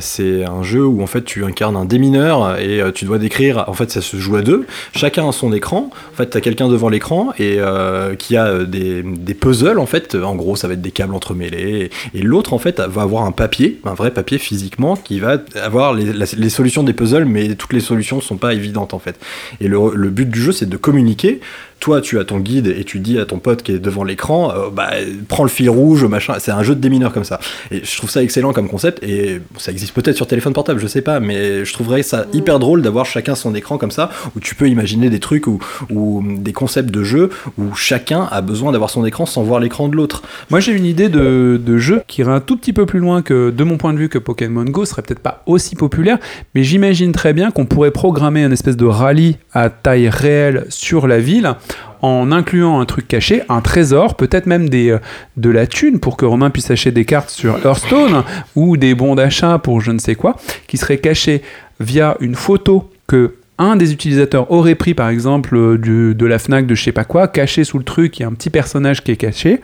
[0.00, 3.64] c'est un jeu où en fait tu incarnes un démineur et euh, tu dois décrire.
[3.68, 4.66] En fait, ça se joue à deux.
[4.94, 5.90] Chacun a son écran.
[6.12, 9.78] En fait, t'as quelqu'un devant l'écran et euh, qui a euh, des, puzzles.
[9.78, 13.02] En fait, en gros, ça va être des câbles entremêlés et, l'autre en fait va
[13.02, 17.54] avoir un papier, un vrai papier physiquement, qui va avoir les, solutions des puzzles, mais
[17.54, 19.18] toutes les solutions sont pas évidentes en fait.
[19.60, 21.40] Et le but du jeu, c'est de communiquer.
[21.80, 24.52] Toi, tu as ton guide et tu dis à ton pote qui est devant l'écran,
[24.52, 24.90] euh, bah,
[25.28, 26.34] prends le fil rouge, machin.
[26.38, 27.40] C'est un jeu de démineur comme ça.
[27.70, 29.02] Et je trouve ça excellent comme concept.
[29.02, 32.58] Et ça existe peut-être sur téléphone portable, je sais pas, mais je trouverais ça hyper
[32.58, 35.58] drôle d'avoir chacun son écran comme ça, où tu peux imaginer des trucs ou,
[35.90, 39.88] ou des concepts de jeu où chacun a besoin d'avoir son écran sans voir l'écran
[39.88, 40.22] de l'autre.
[40.50, 43.22] Moi j'ai une idée de, de jeu qui irait un tout petit peu plus loin
[43.22, 46.18] que, de mon point de vue, que Pokémon Go, serait peut-être pas aussi populaire,
[46.54, 51.06] mais j'imagine très bien qu'on pourrait programmer un espèce de rallye à taille réelle sur
[51.06, 51.54] la ville
[52.02, 54.98] en incluant un truc caché, un trésor, peut-être même euh,
[55.36, 58.22] de la thune pour que Romain puisse acheter des cartes sur Hearthstone
[58.54, 61.42] ou des bons d'achat pour je ne sais quoi, qui seraient cachés
[61.80, 66.66] via une photo que un des utilisateurs aurait pris par exemple euh, de la Fnac
[66.66, 69.02] de je sais pas quoi, caché sous le truc, il y a un petit personnage
[69.02, 69.60] qui est caché,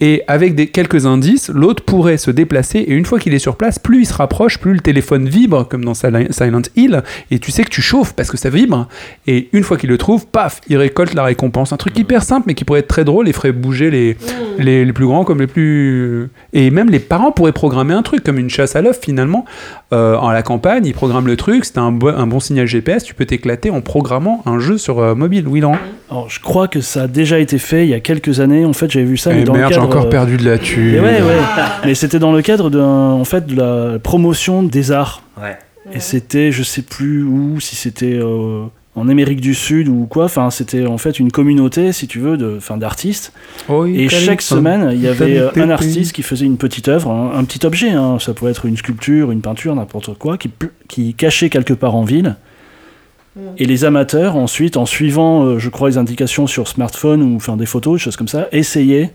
[0.00, 3.56] et avec des, quelques indices, l'autre pourrait se déplacer, et une fois qu'il est sur
[3.56, 7.38] place, plus il se rapproche, plus le téléphone vibre, comme dans Sil- Silent Hill, et
[7.40, 8.86] tu sais que tu chauffes parce que ça vibre,
[9.26, 11.72] et une fois qu'il le trouve, paf, il récolte la récompense.
[11.72, 14.16] Un truc hyper simple, mais qui pourrait être très drôle et ferait bouger les,
[14.58, 16.28] les, les plus grands comme les plus...
[16.52, 19.44] Et même les parents pourraient programmer un truc, comme une chasse à l'œuf finalement,
[19.92, 23.02] euh, en la campagne, ils programment le truc, c'est un, bo- un bon signal GPS,
[23.04, 25.78] tu peux t'éclater en programmant un jeu sur euh, mobile, oui, Laurent
[26.10, 28.64] Alors, je crois que ça a déjà été fait il y a quelques années.
[28.64, 29.87] En fait, j'avais vu ça, mais Eh dans merde, le cadre.
[29.88, 30.92] Encore euh, perdu de la thune.
[30.92, 31.40] mais ouais, ouais.
[31.84, 35.22] Mais c'était dans le cadre d'un, en fait, de la promotion des arts.
[35.92, 40.24] Et c'était, je sais plus où, si c'était euh, en Amérique du Sud ou quoi.
[40.24, 43.32] Enfin, c'était en fait une communauté, si tu veux, de, enfin, d'artistes.
[43.68, 47.10] Oh, Et chaque semaine, il y avait euh, un artiste qui faisait une petite œuvre,
[47.10, 47.90] un, un petit objet.
[47.90, 48.18] hein.
[48.20, 50.36] Ça pouvait être une sculpture, une peinture, n'importe quoi,
[50.88, 52.36] qui, cachait quelque part en ville.
[53.56, 57.56] Et les amateurs, ensuite, en suivant, euh, je crois, les indications sur smartphone ou enfin
[57.56, 59.12] des photos, des choses comme ça, essayaient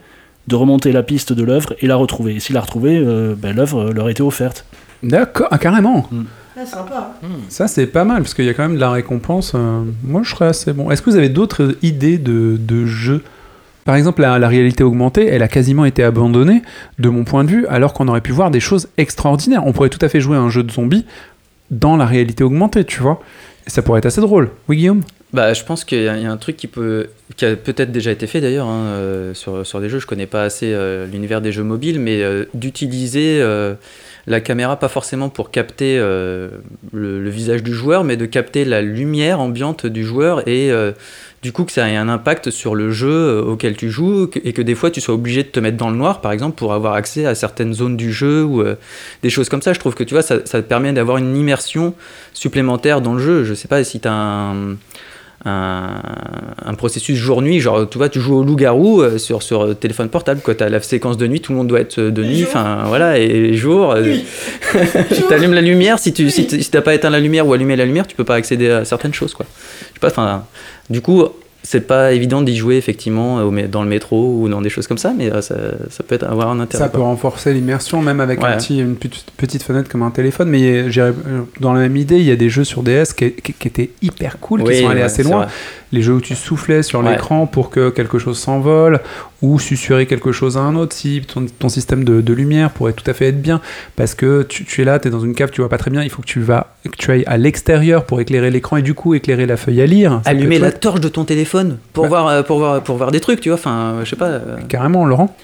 [0.47, 2.35] de remonter la piste de l'œuvre et la retrouver.
[2.35, 4.65] Et s'ils la retrouvaient, euh, ben, l'œuvre leur était offerte.
[5.01, 6.09] D'accord, ah, carrément.
[6.57, 7.13] Ah, sympa.
[7.49, 9.53] Ça, c'est pas mal, parce qu'il y a quand même de la récompense.
[9.55, 10.91] euh, Moi, je serais assez bon.
[10.91, 13.23] Est-ce que vous avez d'autres idées de, de jeux?
[13.85, 16.61] Par exemple, la, la réalité augmentée, elle a quasiment été abandonnée,
[16.99, 19.63] de mon point de vue, alors qu'on aurait pu voir des choses extraordinaires.
[19.65, 21.05] On pourrait tout à fait jouer à un jeu de zombies
[21.71, 23.21] dans la réalité augmentée, tu vois.
[23.67, 24.51] Et ça pourrait être assez drôle.
[24.69, 25.01] Oui, Guillaume?
[25.33, 28.27] Bah, je pense qu'il y, a un truc qui peut, qui a peut-être déjà été
[28.27, 29.97] fait d'ailleurs hein, euh, sur, sur des jeux.
[29.97, 33.43] Je connais pas assez euh, l'univers des jeux mobiles, mais euh, d'utiliser
[34.25, 39.39] la caméra pas forcément pour capter le, visage du joueur, mais de capter la lumière
[39.39, 40.71] ambiante du joueur et
[41.41, 44.61] du coup que ça ait un impact sur le jeu auquel tu joues et que
[44.61, 46.93] des fois tu sois obligé de te mettre dans le noir par exemple pour avoir
[46.93, 48.63] accès à certaines zones du jeu ou
[49.23, 49.73] des choses comme ça.
[49.73, 51.93] Je trouve que tu vois ça, ça te permet d'avoir une immersion
[52.33, 53.43] supplémentaire dans le jeu.
[53.43, 54.77] Je sais pas si tu as un
[55.45, 56.01] un,
[56.65, 57.59] un processus jour-nuit.
[57.59, 60.41] Genre, tu vois, tu joues au loup-garou euh, sur, sur euh, téléphone portable.
[60.43, 62.43] Quand tu as la séquence de nuit, tout le monde doit être euh, de nuit.
[62.43, 63.91] Enfin, voilà, et jour.
[63.91, 64.15] euh,
[65.27, 65.99] tu allumes la lumière.
[65.99, 68.15] Si tu si, t- si t'as pas éteint la lumière ou allumé la lumière, tu
[68.15, 69.45] peux pas accéder à certaines choses, quoi.
[69.89, 70.45] Je sais pas, enfin.
[70.89, 71.23] Du coup,
[71.63, 74.97] c'est pas évident d'y jouer effectivement mé- dans le métro ou dans des choses comme
[74.97, 75.55] ça, mais euh, ça,
[75.89, 76.83] ça peut être, avoir un intérêt.
[76.83, 80.49] Ça peut renforcer l'immersion, même avec un petit, une petite, fenêtre comme un téléphone.
[80.49, 81.13] Mais j'irais-
[81.59, 83.91] dans la même idée, il y a des jeux sur DS qui, qui- qui étaient
[84.01, 85.47] hyper cool, qui sont allés ouais, assez loin.
[85.93, 87.11] Les jeux où tu soufflais sur Ouais.
[87.11, 88.99] l'écran pour que quelque chose s'envole
[89.43, 90.95] ou susurrer quelque chose à un autre.
[90.95, 93.61] Si ton, ton système de, de lumière pourrait tout à fait être bien,
[93.95, 95.91] parce que tu, tu es là, tu es dans une cave, tu vois pas très
[95.91, 96.01] bien.
[96.01, 98.95] Il faut que tu vas, que tu ailles à l'extérieur pour éclairer l'écran et du
[98.95, 100.21] coup éclairer la feuille à lire.
[100.25, 101.52] Allumer la torche de ton téléphone
[101.93, 102.09] pour, Bah.
[102.09, 103.57] voir, euh, pour, voir, pour voir des trucs, tu vois.
[103.57, 104.27] Enfin, je sais pas.
[104.29, 105.35] euh, Carrément, Laurent?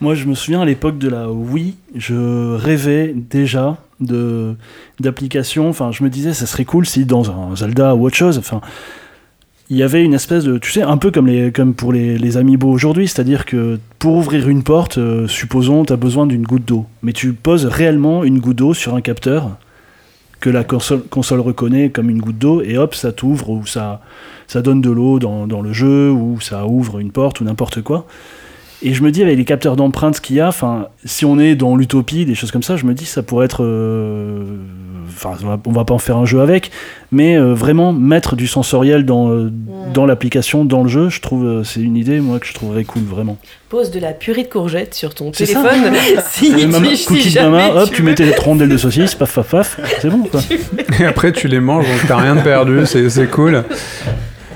[0.00, 4.54] Moi, je me souviens à l'époque de la Wii, je rêvais déjà de
[4.98, 5.68] d'applications.
[5.68, 8.60] Enfin, je me disais, ça serait cool si dans un Zelda ou autre chose, enfin,
[9.70, 12.18] il y avait une espèce de, tu sais, un peu comme les, comme pour les,
[12.18, 16.42] les amiibo aujourd'hui, c'est-à-dire que pour ouvrir une porte, euh, supposons, tu as besoin d'une
[16.42, 19.50] goutte d'eau, mais tu poses réellement une goutte d'eau sur un capteur
[20.40, 24.00] que la console, console reconnaît comme une goutte d'eau et hop, ça t'ouvre ou ça,
[24.46, 27.82] ça donne de l'eau dans, dans le jeu ou ça ouvre une porte ou n'importe
[27.82, 28.06] quoi.
[28.84, 31.54] Et je me dis, avec les capteurs d'empreintes qu'il y a, enfin, si on est
[31.54, 33.62] dans l'utopie, des choses comme ça, je me dis, ça pourrait être.
[33.62, 34.44] euh,
[35.14, 36.70] Enfin, on va- on va pas en faire un jeu avec,
[37.10, 39.52] mais euh, vraiment mettre du sensoriel dans, euh,
[39.92, 42.84] dans l'application, dans le jeu, je trouve, euh, c'est une idée, moi, que je trouverais
[42.84, 43.36] cool, vraiment.
[43.68, 45.92] Pose de la purée de courgettes sur ton C'est téléphone.
[46.30, 49.14] si, Et maman- si- de jamais maman, hop, tu tu mettais les rondelles de saucisse,
[49.14, 50.40] paf, paf, paf, c'est bon, quoi.
[51.00, 53.64] Et après, tu les manges, donc t'as rien de perdu, c'est c'est cool.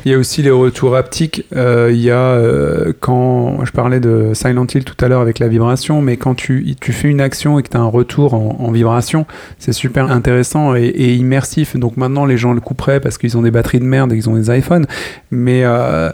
[0.07, 1.45] Il y a aussi les retours haptiques.
[1.57, 5.41] Euh, il y a, euh, quand je parlais de Silent Hill tout à l'heure avec
[5.41, 8.35] la vibration, mais quand tu, tu fais une action et que tu as un retour
[8.35, 9.27] en, vibration,
[9.59, 11.77] c'est super intéressant et, et immersif.
[11.77, 14.31] Donc maintenant, les gens le couperaient parce qu'ils ont des batteries de merde et qu'ils
[14.31, 14.87] ont des iPhones.
[15.33, 15.63] Mais.
[15.65, 16.11] euh,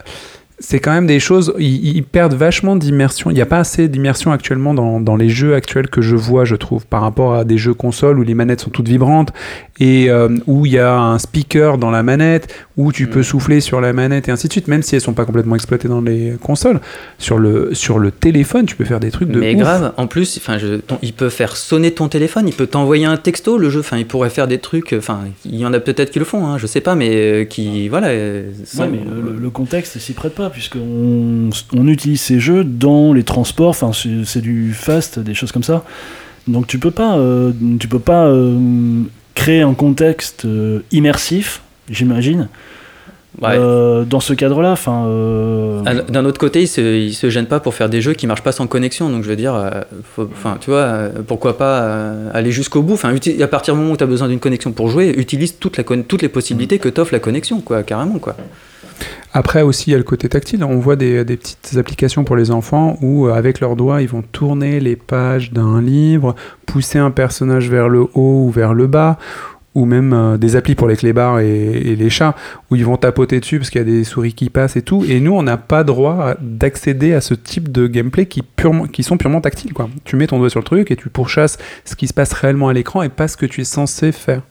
[0.64, 3.30] c'est quand même des choses, ils, ils perdent vachement d'immersion.
[3.30, 6.44] Il n'y a pas assez d'immersion actuellement dans, dans les jeux actuels que je vois,
[6.44, 9.32] je trouve, par rapport à des jeux consoles où les manettes sont toutes vibrantes
[9.80, 13.60] et euh, où il y a un speaker dans la manette, où tu peux souffler
[13.60, 16.00] sur la manette et ainsi de suite, même si elles sont pas complètement exploitées dans
[16.00, 16.80] les consoles.
[17.18, 19.60] Sur le, sur le téléphone, tu peux faire des trucs de Mais ouf.
[19.60, 23.06] grave, en plus, enfin, je- ton- il peut faire sonner ton téléphone, il peut t'envoyer
[23.06, 23.80] un texto, le jeu.
[23.80, 24.94] Enfin, il pourrait faire des trucs.
[24.96, 27.44] Enfin, il y en a peut-être qui le font, hein, je sais pas, mais euh,
[27.44, 28.08] qui, voilà.
[28.08, 33.12] euh, Ouais, mais le, le contexte s'y prête pas, puisqu'on on utilise ces jeux dans
[33.12, 35.84] les transports, enfin c'est du fast, des choses comme ça.
[36.48, 39.02] Donc tu peux pas, euh, tu peux pas euh,
[39.34, 42.48] créer un contexte euh, immersif, j'imagine,
[43.40, 43.56] Ouais.
[43.56, 44.72] dans ce cadre-là.
[44.72, 45.06] Enfin,
[46.10, 48.42] D'un autre côté, ils se, ils se gênent pas pour faire des jeux qui marchent
[48.42, 49.08] pas sans connexion.
[49.08, 49.54] Donc je veux dire,
[50.18, 52.92] enfin, tu vois, pourquoi pas aller jusqu'au bout.
[52.92, 55.78] Enfin, à partir du moment où tu as besoin d'une connexion pour jouer, utilise toute
[55.78, 58.36] la con- toutes les possibilités que t'offre la connexion, quoi, carrément, quoi.
[59.32, 60.62] Après aussi, il y a le côté tactile.
[60.64, 64.22] On voit des, petites applications pour les enfants où, euh, avec leurs doigts, ils vont
[64.22, 66.34] tourner les pages d'un livre,
[66.66, 69.18] pousser un personnage vers le haut ou vers le bas,
[69.74, 72.34] ou même euh, des applis pour les clébards et, et les chats,
[72.70, 75.04] où ils vont tapoter dessus parce qu'il y a des souris qui passent et tout.
[75.08, 78.42] Et nous, on n'a pas droit d'accéder à ce type de gameplay qui,
[79.02, 79.72] sont purement tactiles.
[80.04, 82.68] Tu mets ton doigt sur le truc et tu pourchasses ce qui se passe réellement
[82.68, 84.42] à l'écran et pas ce que tu es censé faire.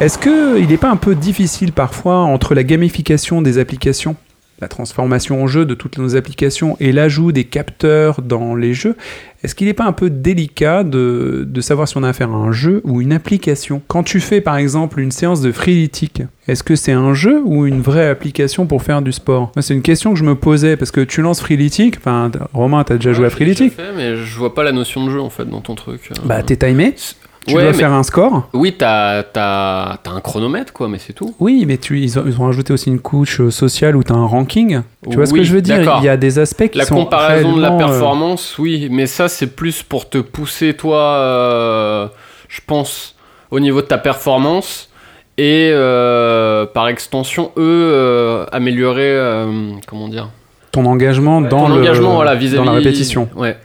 [0.00, 4.16] Est-ce qu'il n'est pas un peu difficile parfois entre la gamification des applications,
[4.60, 8.96] la transformation en jeu de toutes nos applications et l'ajout des capteurs dans les jeux?
[9.44, 12.34] Est-ce qu'il n'est pas un peu délicat de, de savoir si on a affaire à
[12.34, 13.82] un jeu ou une application?
[13.86, 17.64] Quand tu fais par exemple une séance de freeletics, est-ce que c'est un jeu ou
[17.64, 19.52] une vraie application pour faire du sport?
[19.60, 22.96] C'est une question que je me posais parce que tu lances freeletic, enfin Romain, t'as
[22.96, 23.46] déjà joué à fait,
[23.96, 26.10] mais je vois pas la notion de jeu en fait dans ton truc.
[26.24, 26.94] Bah t'es timé,
[27.46, 28.48] tu Ouais, dois faire un score.
[28.52, 31.34] Oui, t'as t'as- t'as un chronomètre quoi, mais c'est tout.
[31.40, 34.12] Oui, mais tu, ils, ont, ils ont rajouté aussi une couche euh, sociale où tu
[34.12, 34.80] as un ranking.
[35.08, 35.96] Tu vois ce que je veux dire?
[36.00, 39.06] Il y a des aspects qui La sont comparaison de la euh, performance, oui, mais
[39.06, 42.08] ça c'est plus pour te pousser toi, euh,
[42.48, 43.14] je pense,
[43.50, 44.88] au niveau de ta performance
[45.36, 49.18] et euh, par extension eux améliorer,
[49.86, 50.28] comment dire,
[50.70, 53.28] ton engagement dans, ton le- engagement voilà vis-à-vis dans la répétition.
[53.36, 53.56] Ouais.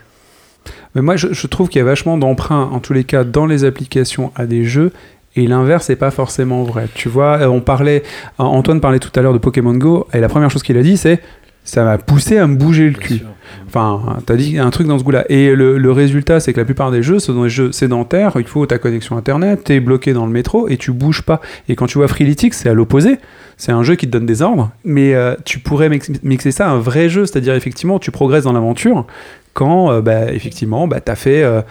[0.94, 3.46] Mais moi, je, je trouve qu'il y a vachement d'emprunt, en tous les cas, dans
[3.46, 4.92] les applications à des jeux.
[5.36, 6.88] Et l'inverse n'est pas forcément vrai.
[6.94, 8.02] Tu vois, euh, on parlait,
[8.40, 10.82] euh, Antoine parlait tout à l'heure de Pokémon Go, et la première chose qu'il a
[10.82, 11.20] dit, c'est
[11.62, 13.20] ça m'a poussé à me bouger le cul.
[13.68, 15.26] Enfin, t'as dit un truc dans ce goût-là.
[15.28, 18.32] Et le, le résultat, c'est que la plupart des jeux, ce sont des jeux sédentaires.
[18.36, 21.40] Il faut ta connexion internet, t'es bloqué dans le métro et tu bouges pas.
[21.68, 23.18] Et quand tu vois Freeletics, c'est à l'opposé.
[23.60, 26.66] C'est un jeu qui te donne des ordres, mais euh, tu pourrais mix- mixer ça
[26.66, 29.06] à un vrai jeu, c'est-à-dire effectivement, tu progresses dans l'aventure
[29.54, 31.42] quand, euh, bah, effectivement, bah, t'as fait.
[31.42, 31.62] euh,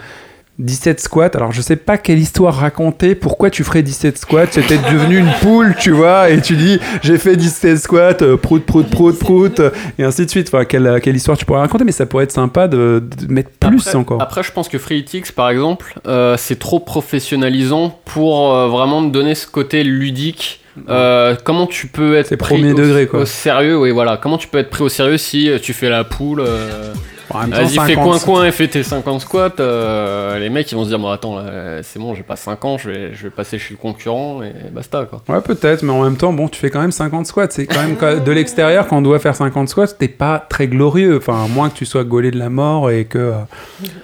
[0.62, 1.30] 17 squats.
[1.36, 3.15] Alors, je sais pas quelle histoire raconter.
[3.15, 4.47] Pourquoi tu ferais 17 squats?
[4.52, 8.65] C'était devenu une poule, tu vois, et tu dis j'ai fait 17 squats, euh, prout,
[8.65, 10.49] prout, prout, prout, euh, et ainsi de suite.
[10.54, 13.52] Enfin, quelle, quelle histoire tu pourrais raconter Mais ça pourrait être sympa de, de mettre
[13.52, 14.21] plus après, encore.
[14.21, 19.36] Après, je pense que FreeTX, par exemple, euh, c'est trop professionnalisant pour euh, vraiment donner
[19.36, 20.60] ce côté ludique.
[20.87, 23.21] Euh, comment tu peux être pris premier au, degré, quoi.
[23.21, 24.17] au sérieux Oui, voilà.
[24.17, 26.93] Comment tu peux être pris au sérieux si euh, tu fais la poule euh,
[27.31, 29.51] En même temps, Vas-y, fais 50, coin coin et fais tes 50 squats.
[29.59, 32.63] euh, les mecs, ils vont se dire, bon, attends, là, c'est bon, j'ai pas 5
[32.65, 35.21] ans, je vais, je vais passer chez le concurrent et basta, quoi.
[35.27, 37.47] Ouais, peut-être, mais en même temps, bon, tu fais quand même 50 squats.
[37.49, 40.67] C'est quand même quand- de l'extérieur, quand on doit faire 50 squats, t'es pas très
[40.67, 41.17] glorieux.
[41.17, 43.17] Enfin, à moins que tu sois gaulé de la mort et que.
[43.19, 43.31] euh,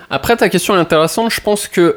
[0.10, 1.32] Après, ta question est intéressante.
[1.32, 1.96] Je pense que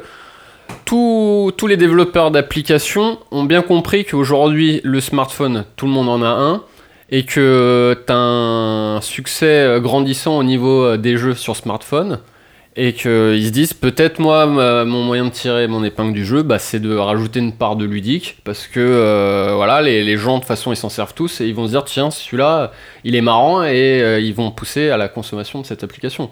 [0.85, 6.29] tous, les développeurs d'applications ont bien compris qu'aujourd'hui, le smartphone, tout le monde en a
[6.29, 6.63] un,
[7.11, 12.19] et que tu as un succès grandissant au niveau euh, des jeux sur smartphone,
[12.75, 14.45] et qu'ils se disent peut-être moi,
[14.85, 17.83] mon moyen de tirer mon épingle du jeu, bah, c'est de rajouter une part de
[17.83, 21.41] ludique, parce que euh, voilà, les, les gens, de toute façon, ils s'en servent tous,
[21.41, 22.71] et ils vont se dire, tiens, celui-là,
[23.03, 26.29] il est marrant, et euh, ils vont pousser à la consommation de cette application.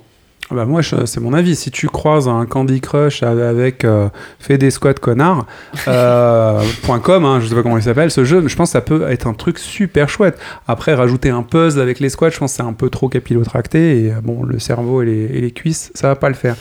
[0.49, 1.57] Bah moi, c'est mon avis.
[1.57, 4.07] Si tu croises un Candy Crush avec euh,
[4.39, 5.45] fait des squats connard
[5.89, 6.63] euh,
[7.03, 8.81] .com, hein, je sais pas comment il s'appelle ce jeu, mais je pense que ça
[8.81, 10.39] peut être un truc super chouette.
[10.65, 14.05] Après, rajouter un puzzle avec les squats, je pense que c'est un peu trop capillotracté
[14.05, 16.55] et euh, bon, le cerveau et les, et les cuisses, ça va pas le faire.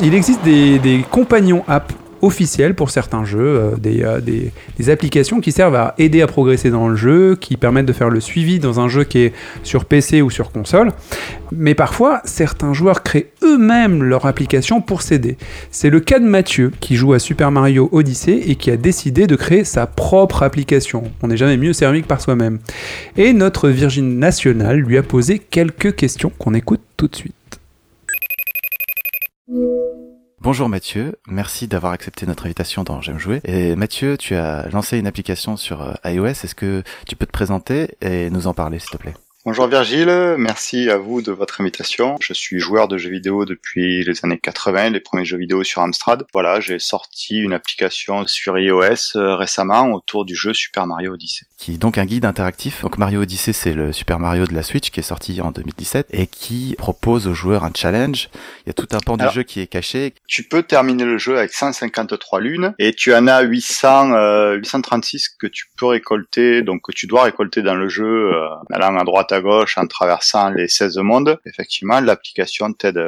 [0.00, 5.40] Il existe des, des compagnons apps officiels pour certains jeux, euh, des, euh, des applications
[5.40, 8.58] qui servent à aider à progresser dans le jeu, qui permettent de faire le suivi
[8.58, 9.32] dans un jeu qui est
[9.62, 10.92] sur PC ou sur console.
[11.50, 15.36] Mais parfois, certains joueurs créent eux-mêmes leur application pour s'aider.
[15.70, 19.26] C'est le cas de Mathieu, qui joue à Super Mario Odyssey et qui a décidé
[19.26, 21.04] de créer sa propre application.
[21.22, 22.60] On n'est jamais mieux servi que par soi-même.
[23.16, 27.34] Et notre Virgin nationale lui a posé quelques questions qu'on écoute tout de suite.
[30.42, 33.40] Bonjour Mathieu, merci d'avoir accepté notre invitation dans J'aime jouer.
[33.44, 37.30] Et Mathieu, tu as lancé une application sur euh, iOS, est-ce que tu peux te
[37.30, 39.14] présenter et nous en parler s'il te plaît?
[39.44, 42.16] Bonjour Virgile, merci à vous de votre invitation.
[42.20, 45.82] Je suis joueur de jeux vidéo depuis les années 80, les premiers jeux vidéo sur
[45.82, 46.24] Amstrad.
[46.32, 51.46] Voilà, j'ai sorti une application sur iOS euh, récemment autour du jeu Super Mario Odyssey.
[51.58, 52.82] Qui est donc un guide interactif.
[52.82, 56.06] Donc Mario Odyssey, c'est le Super Mario de la Switch qui est sorti en 2017
[56.12, 58.28] et qui propose aux joueurs un challenge.
[58.64, 60.14] Il y a tout un pan du Alors- jeu qui est caché.
[60.28, 65.30] Tu peux terminer le jeu avec 153 lunes et tu en as 800, euh, 836
[65.30, 69.02] que tu peux récolter, donc que tu dois récolter dans le jeu, euh, allant à
[69.02, 71.38] droite gauche, en traversant les 16 mondes.
[71.46, 73.00] Effectivement, l'application t'aide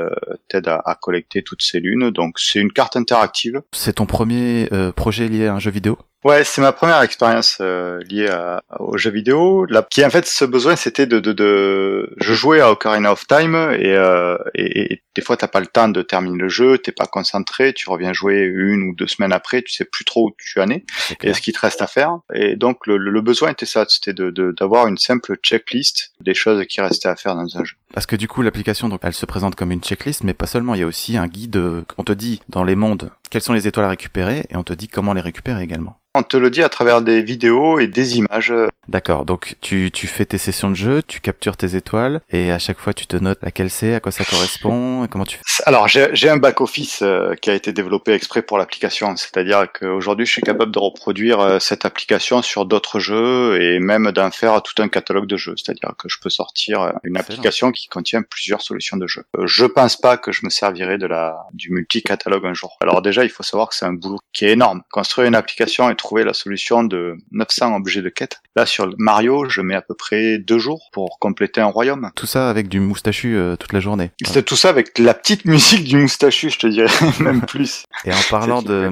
[0.49, 3.63] t'aide à, à collecter toutes ces lunes, donc c'est une carte interactive.
[3.73, 5.99] C'est ton premier euh, projet lié à un jeu vidéo?
[6.25, 9.67] Ouais, c'est ma première expérience euh, liée à, aux jeux vidéo.
[9.67, 13.27] Là, qui en fait, ce besoin, c'était de, de, de, je jouais à Ocarina of
[13.27, 16.79] Time et, euh, et, et des fois, t'as pas le temps de terminer le jeu,
[16.79, 20.29] t'es pas concentré, tu reviens jouer une ou deux semaines après, tu sais plus trop
[20.29, 22.17] où tu en es C'est et ce qu'il te reste à faire.
[22.33, 26.13] Et donc, le, le- le besoin était ça, c'était de, de- d'avoir une simple checklist
[26.21, 27.75] des choses qui restaient à faire dans un jeu.
[27.93, 30.75] Parce que du coup, l'application, donc, elle se présente comme une checklist, mais pas seulement.
[30.75, 31.57] Il y a aussi un guide.
[31.57, 34.63] euh, On te dit dans les mondes quelles sont les étoiles à récupérer et on
[34.65, 35.99] te dit comment les récupérer également.
[36.17, 38.53] On te le dit à travers des vidéos et des images.
[38.87, 42.59] D'accord, donc tu, tu fais tes sessions de jeu, tu captures tes étoiles et à
[42.61, 45.43] chaque fois tu te notes laquelle c'est, à quoi ça correspond et comment tu fais.
[45.67, 50.27] Alors j'ai un back office euh, qui a été développé exprès pour l'application, c'est-à-dire qu'aujourd'hui
[50.27, 54.63] je suis capable de reproduire euh, cette application sur d'autres jeux et même d'en faire
[54.63, 58.23] tout un catalogue de jeux, c'est-à-dire que je peux sortir euh, une application qui contient
[58.23, 59.25] plusieurs solutions de jeux.
[59.39, 62.77] Euh, Je pense pas que je me servirai de la du multi-catalogue un jour.
[62.83, 64.83] Alors déjà il faut savoir que c'est un boulot qui est énorme.
[64.93, 68.41] Construire une application et trouver la solution de 900 objets de quête.
[68.57, 72.11] Là sur Mario je mets à peu près deux jours pour compléter un royaume.
[72.15, 74.11] Tout ça avec du moustachu euh, toute la journée.
[74.25, 77.85] C'était tout ça avec la petite musique du moustachu, je te dirais, même plus.
[78.05, 78.91] Et en parlant de,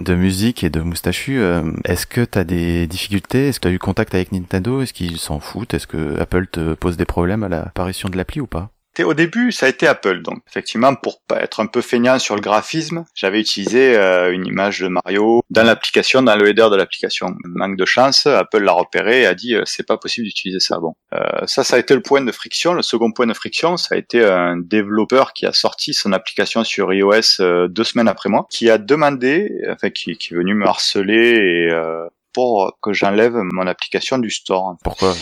[0.00, 3.48] de musique et de moustachu, euh, est-ce que tu as des difficultés?
[3.48, 4.82] Est-ce que tu as eu contact avec Nintendo?
[4.82, 5.72] Est-ce qu'ils s'en foutent?
[5.72, 8.70] Est-ce que Apple te pose des problèmes à l'apparition de l'appli ou pas?
[9.02, 12.40] Au début, ça a été Apple, donc effectivement, pour être un peu feignant sur le
[12.40, 17.34] graphisme, j'avais utilisé euh, une image de Mario dans l'application, dans le header de l'application.
[17.44, 20.78] Manque de chance, Apple l'a repéré et a dit euh, c'est pas possible d'utiliser ça.
[20.78, 22.72] Bon, Euh, ça, ça a été le point de friction.
[22.74, 26.64] Le second point de friction, ça a été un développeur qui a sorti son application
[26.64, 30.54] sur iOS euh, deux semaines après moi, qui a demandé, enfin qui, qui est venu
[30.54, 34.76] me harceler et euh, pour que j'enlève mon application du store.
[34.84, 35.14] Pourquoi?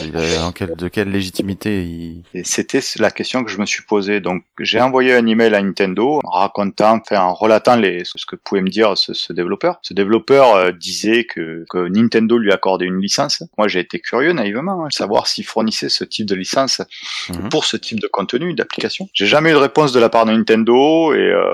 [0.42, 2.22] En quel- De quelle légitimité il...
[2.44, 4.20] C'était la question que je me suis posée.
[4.20, 8.34] Donc, j'ai envoyé un email à Nintendo en racontant, enfin, en relatant les, ce que
[8.36, 9.78] pouvait me dire ce, ce développeur.
[9.82, 13.42] Ce développeur euh, disait que, que Nintendo lui accordait une licence.
[13.58, 16.80] Moi, j'ai été curieux naïvement, hein, savoir s'il fournissait ce type de licence
[17.28, 17.50] Mhm.
[17.50, 19.08] pour ce type de contenu, d'application.
[19.12, 21.52] J'ai jamais eu de réponse de la part de Nintendo et euh,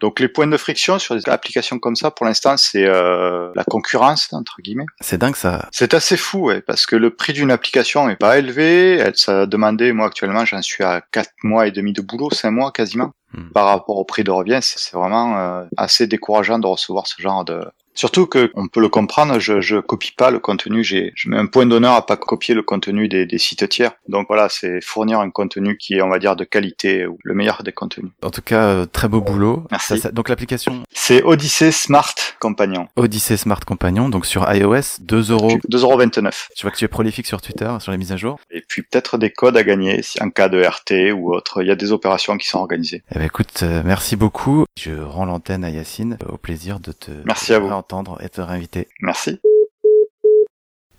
[0.00, 3.64] donc les points de friction sur des applications comme ça, pour l'instant, c'est euh, la
[3.64, 4.86] concurrence entre guillemets.
[5.00, 5.68] C'est dingue ça.
[5.72, 8.96] C'est assez fou, ouais, parce que le prix d'une application est pas élevé.
[8.96, 12.30] Elle, ça a demandé, moi actuellement, j'en suis à 4 mois et demi de boulot,
[12.30, 13.12] 5 mois quasiment.
[13.34, 13.50] Hmm.
[13.50, 17.20] Par rapport au prix de revient, c'est c'est vraiment euh, assez décourageant de recevoir ce
[17.20, 17.64] genre de...
[17.94, 21.36] Surtout que, on peut le comprendre, je, je copie pas le contenu, j'ai, je mets
[21.36, 23.92] un point d'honneur à pas copier le contenu des, des sites tiers.
[24.08, 27.34] Donc voilà, c'est fournir un contenu qui est, on va dire, de qualité, ou le
[27.34, 28.10] meilleur des contenus.
[28.22, 29.64] En tout cas, euh, très beau boulot.
[29.70, 29.88] Merci.
[29.88, 32.88] Ça, ça- donc l'application C'est Odyssey Smart Compagnon.
[32.96, 35.58] Odyssey Smart Compagnon, donc sur iOS, 2 euros.
[35.68, 36.48] 2,29€.
[36.56, 38.38] Je vois que tu es prolifique sur Twitter, sur les mises à jour.
[38.50, 41.62] Et puis peut-être des codes à gagner si en cas de RT ou autre.
[41.62, 43.02] Il y a des opérations qui sont organisées.
[43.14, 44.64] Eh ben écoute, euh, merci beaucoup.
[44.78, 46.16] Je rends l'antenne à Yacine.
[46.22, 47.68] Euh, Au plaisir de te Merci à vous.
[47.80, 48.86] Entendre et te réinviter.
[49.00, 49.40] Merci.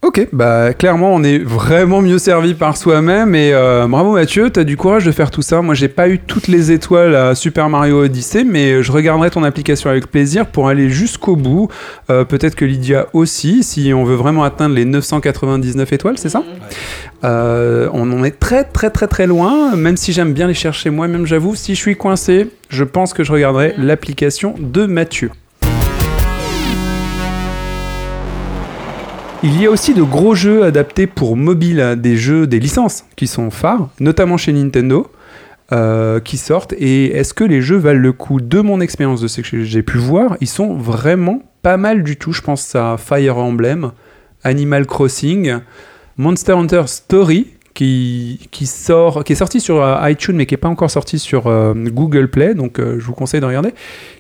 [0.04, 4.63] Ok, bah clairement on est vraiment mieux servi par soi-même et euh, bravo Mathieu, t'as
[4.63, 5.62] du courage de faire tout ça.
[5.62, 9.44] Moi j'ai pas eu toutes les étoiles à Super Mario Odyssey, mais je regarderai ton
[9.44, 11.67] application avec plaisir pour aller jusqu'au bout.
[12.10, 16.44] Euh, Peut-être que Lydia aussi, si on veut vraiment atteindre les 999 étoiles, c'est ça?
[17.24, 20.89] Euh, On en est très très très très loin, même si j'aime bien les chercher
[20.89, 21.54] moi-même, j'avoue.
[21.54, 25.30] Si je suis coincé, je pense que je regarderai l'application de Mathieu.
[29.43, 33.06] Il y a aussi de gros jeux adaptés pour mobile, hein, des jeux, des licences
[33.15, 35.12] qui sont phares, notamment chez Nintendo,
[35.71, 36.73] euh, qui sortent.
[36.73, 39.82] Et est-ce que les jeux valent le coup De mon expérience, de ce que j'ai
[39.82, 42.34] pu voir, ils sont vraiment pas mal du tout.
[42.34, 43.93] Je pense à Fire Emblem,
[44.43, 45.56] Animal Crossing,
[46.17, 50.67] Monster Hunter Story, qui, sort, qui est sorti sur euh, iTunes mais qui n'est pas
[50.67, 53.73] encore sorti sur euh, Google Play, donc euh, je vous conseille de regarder.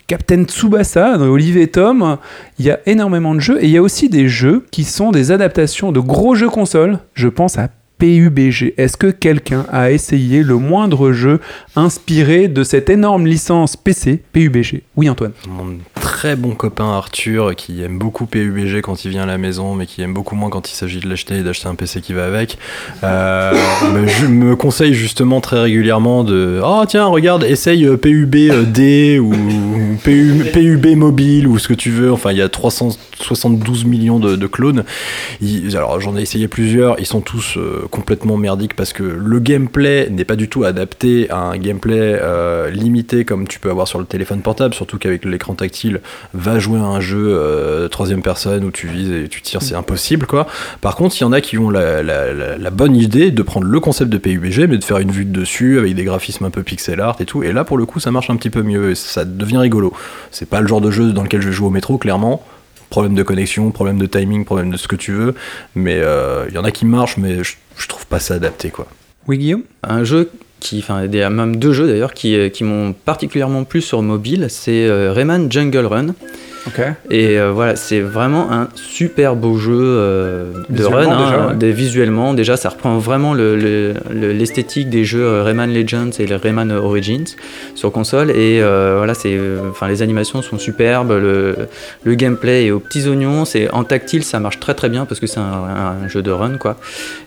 [0.07, 2.17] Captain Tsubasa, Olivier Tom,
[2.59, 5.11] il y a énormément de jeux et il y a aussi des jeux qui sont
[5.11, 6.99] des adaptations de gros jeux consoles.
[7.13, 7.69] Je pense à
[8.05, 8.73] PUBG.
[8.77, 11.39] Est-ce que quelqu'un a essayé le moindre jeu
[11.75, 15.33] inspiré de cette énorme licence PC PUBG Oui Antoine.
[15.47, 19.75] Mon très bon copain Arthur qui aime beaucoup PUBG quand il vient à la maison,
[19.75, 22.13] mais qui aime beaucoup moins quand il s'agit de l'acheter et d'acheter un PC qui
[22.13, 22.57] va avec,
[23.03, 23.53] euh,
[23.93, 29.31] me, je me conseille justement très régulièrement de Oh tiens, regarde, essaye euh, PUBD ou
[30.03, 32.11] PU PUB mobile ou ce que tu veux.
[32.11, 34.85] Enfin, il y a 372 millions de, de clones.
[35.39, 39.39] Ils- alors j'en ai essayé plusieurs, ils sont tous euh, complètement merdiques parce que le
[39.39, 43.87] gameplay n'est pas du tout adapté à un gameplay euh, limité comme tu peux avoir
[43.87, 46.01] sur le téléphone portable, surtout qu'avec l'écran tactile,
[46.33, 49.75] va jouer à un jeu euh, troisième personne où tu vises et tu tires, c'est
[49.75, 50.47] impossible quoi.
[50.81, 52.01] Par contre, il y en a qui ont la,
[52.71, 55.77] bonne idée de prendre le concept de PUBG mais de faire une vue de dessus
[55.77, 57.43] avec des graphismes un peu pixel art et tout.
[57.43, 59.93] Et là pour le coup, ça marche un petit peu mieux et ça devient rigolo.
[60.31, 62.43] C'est pas le genre de jeu dans lequel je jouer au métro, clairement.
[62.91, 65.33] Problème de connexion, problème de timing, problème de ce que tu veux.
[65.73, 68.69] Mais euh, il y en a qui marchent, mais je, je trouve pas ça adapté
[68.69, 68.85] quoi.
[69.27, 69.63] Oui Guillaume?
[69.81, 72.93] Un jeu qui, enfin, il y a même deux jeux d'ailleurs qui, euh, qui m'ont
[72.93, 76.07] particulièrement plu sur mobile, c'est euh, Rayman Jungle Run.
[77.09, 80.99] Et euh, voilà, c'est vraiment un super beau jeu euh, de run.
[81.01, 81.55] Visuellement, déjà, hein, ouais.
[81.55, 86.11] des- visuellement, déjà, ça reprend vraiment le- le- le- l'esthétique des jeux euh, Rayman Legends
[86.19, 87.25] et les Rayman Origins
[87.73, 88.29] sur console.
[88.31, 89.39] Et euh, voilà, c'est,
[89.71, 91.55] enfin, les animations sont superbes, le,
[92.15, 93.43] gameplay est aux petits oignons.
[93.45, 96.31] C'est en tactile, ça marche très très bien parce que c'est un, un jeu de
[96.31, 96.77] run, quoi.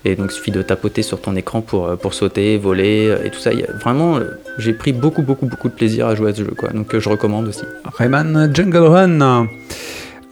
[0.04, 3.40] Et donc, il suffit de tapoter sur ton écran pour, pour sauter, voler et tout
[3.40, 3.52] ça.
[3.52, 4.18] Y a vraiment,
[4.58, 6.68] j'ai pris beaucoup beaucoup beaucoup de plaisir à jouer à ce jeu, quoi.
[6.70, 7.64] Donc, je recommande aussi.
[7.98, 9.23] Rayman Jungle Run.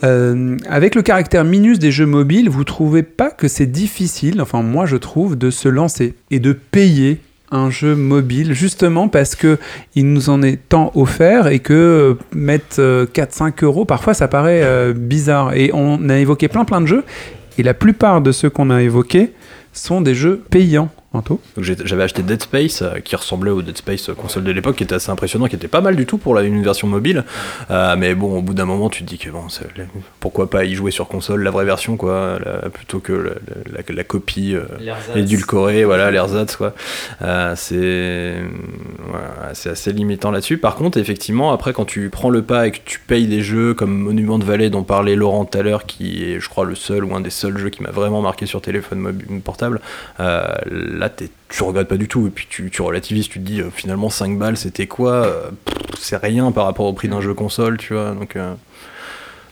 [0.05, 4.63] Euh, avec le caractère minus des jeux mobiles, vous trouvez pas que c'est difficile, enfin
[4.63, 7.21] moi je trouve, de se lancer et de payer
[7.53, 9.59] un jeu mobile justement parce que
[9.95, 14.27] il nous en est tant offert et que euh, mettre euh, 4-5 euros parfois ça
[14.27, 15.55] paraît euh, bizarre.
[15.55, 17.05] Et on a évoqué plein plein de jeux
[17.59, 19.33] et la plupart de ceux qu'on a évoqués
[19.73, 20.91] sont des jeux payants
[21.59, 24.83] j'avais acheté Dead Space euh, qui ressemblait au Dead Space euh, console de l'époque, qui
[24.85, 27.25] était assez impressionnant, qui était pas mal du tout pour la, une version mobile.
[27.71, 29.43] Euh, mais bon, au bout d'un moment, tu te dis que bon,
[30.21, 33.31] pourquoi pas y jouer sur console, la vraie version, quoi, la- plutôt que la,
[33.73, 34.65] la- la copie euh,
[35.17, 36.75] édulcorée, voilà, l'ersatz, quoi.
[37.21, 38.37] Euh, c'est
[39.07, 40.57] voilà, assez limitant là-dessus.
[40.59, 43.75] Par contre, effectivement, après, quand tu prends le pas et que tu payes des jeux
[43.75, 46.75] comme Monument de Vallée dont parlait Laurent tout à l'heure, qui est, je crois, le
[46.75, 49.81] seul ou un des seuls jeux qui m'a vraiment marqué sur téléphone mobile, portable,
[50.21, 50.47] euh,
[51.03, 51.11] là,
[51.49, 52.27] tu regrettes pas du tout.
[52.27, 55.51] Et puis tu, tu relativises, tu te dis, euh, finalement, 5 balles, c'était quoi Euh,
[55.99, 58.13] C'est rien par rapport au prix d'un jeu console, tu vois.
[58.13, 58.37] Donc.
[58.37, 58.55] euh,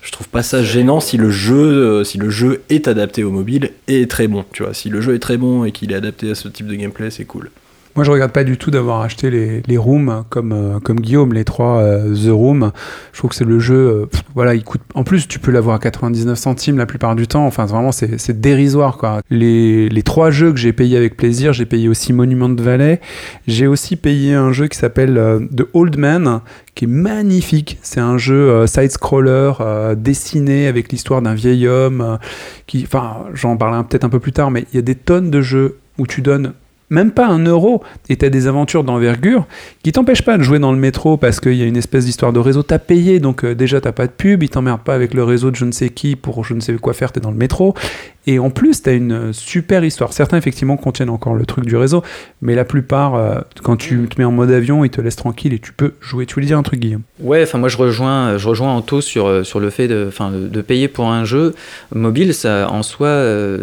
[0.03, 3.73] je trouve pas ça gênant si le jeu, si le jeu est adapté au mobile
[3.87, 4.47] et est très bon.
[4.51, 6.67] Tu vois, si le jeu est très bon et qu'il est adapté à ce type
[6.69, 7.51] de gameplay, c'est cool.
[7.97, 11.33] Moi, je regarde pas du tout d'avoir acheté les, les rooms comme, euh, comme Guillaume,
[11.33, 12.71] les trois euh, The Room.
[13.13, 14.81] Je trouve que c'est le jeu, euh, voilà, il coûte.
[14.95, 17.45] En plus, tu peux l'avoir à 99 centimes la plupart du temps.
[17.47, 19.23] Enfin, vraiment, c'est dérisoire, quoi.
[19.29, 23.01] Les, les trois jeux que j'ai payés avec plaisir, j'ai payé aussi Monument de Valley.
[23.49, 26.43] J'ai aussi payé un jeu qui s'appelle The Old Man,
[26.77, 27.79] qui est magnifique.
[27.83, 29.53] C'est un jeu side-scroller
[29.97, 32.19] dessiné avec l'histoire d'un vieil homme.
[32.69, 35.31] qui, enfin, j'en parlerai peut-être un peu plus tard, mais il y a des tonnes
[35.31, 36.53] de jeux où tu donnes
[36.91, 39.47] même pas un euro, et t'as des aventures d'envergure
[39.83, 42.33] qui t'empêchent pas de jouer dans le métro parce qu'il y a une espèce d'histoire
[42.33, 42.63] de réseau.
[42.63, 45.51] T'as payé, donc euh, déjà t'as pas de pub, ils t'emmerdent pas avec le réseau
[45.51, 47.75] de je ne sais qui pour je ne sais quoi faire, t'es dans le métro.
[48.27, 50.13] Et en plus, t'as une euh, super histoire.
[50.13, 52.03] Certains, effectivement, contiennent encore le truc du réseau,
[52.43, 55.53] mais la plupart, euh, quand tu te mets en mode avion, ils te laissent tranquille
[55.53, 56.27] et tu peux jouer.
[56.27, 59.27] Tu voulais dire un truc, Guillaume Ouais, enfin moi je rejoins, je rejoins Anto sur,
[59.27, 61.55] euh, sur le fait de, de, payer pour un jeu
[61.95, 63.63] mobile, ça en soi, euh,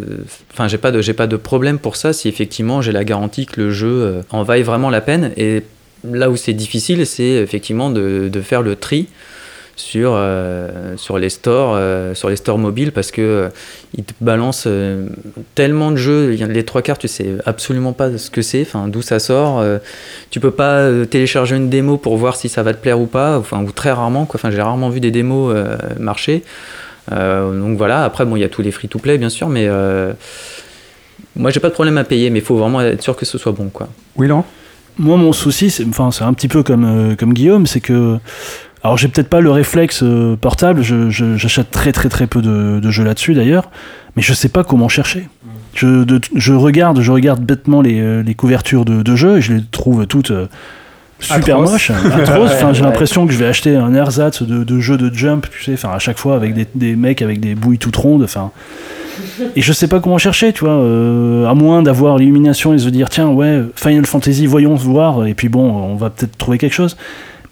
[0.53, 3.61] enfin j'ai pas de pas de problème pour ça si effectivement j'ai la garantie que
[3.61, 5.31] le jeu euh, en vaille vraiment la peine.
[5.37, 5.63] Et
[6.03, 9.07] là où c'est difficile, c'est effectivement de, de faire le tri
[9.77, 13.49] sur, euh, sur les stores euh, sur les stores mobiles parce que euh,
[13.95, 15.07] ils te balancent euh,
[15.55, 16.31] tellement de jeux.
[16.31, 19.77] Les trois quarts tu sais absolument pas ce que c'est enfin d'où ça sort euh,
[20.31, 23.05] tu peux pas euh, télécharger une démo pour voir si ça va te plaire ou
[23.05, 24.39] pas enfin ou très rarement quoi.
[24.39, 26.43] Enfin j'ai rarement vu des démos euh, marcher.
[27.11, 28.03] Euh, donc voilà.
[28.03, 30.11] Après bon il y a tous les free to play bien sûr mais euh,
[31.35, 33.37] moi j'ai pas de problème à payer mais il faut vraiment être sûr que ce
[33.37, 33.87] soit bon quoi.
[34.15, 34.45] Oui, Laurent
[34.97, 38.17] Moi, mon souci, c'est enfin, c'est un petit peu comme, euh, comme Guillaume, c'est que.
[38.83, 42.91] Alors, j'ai peut-être pas le réflexe euh, portable, j'achète très très très peu de, de
[42.91, 43.69] jeux là-dessus d'ailleurs,
[44.15, 45.27] mais je sais pas comment chercher.
[45.73, 49.41] Je, de- je regarde, je regarde bêtement les, euh, les couvertures de, de jeux et
[49.41, 50.47] je les trouve toutes euh,
[51.19, 52.51] super moches, atroces.
[52.55, 55.63] Enfin, j'ai l'impression que je vais acheter un ersatz de, de jeux de jump, tu
[55.63, 58.51] sais, enfin, à chaque fois avec des, des mecs avec des bouilles toutes rondes, enfin.
[59.55, 62.81] Et je sais pas comment chercher, tu vois, euh, à moins d'avoir l'illumination et de
[62.81, 66.57] se dire, tiens, ouais, Final Fantasy, voyons voir, et puis bon, on va peut-être trouver
[66.59, 66.95] quelque chose.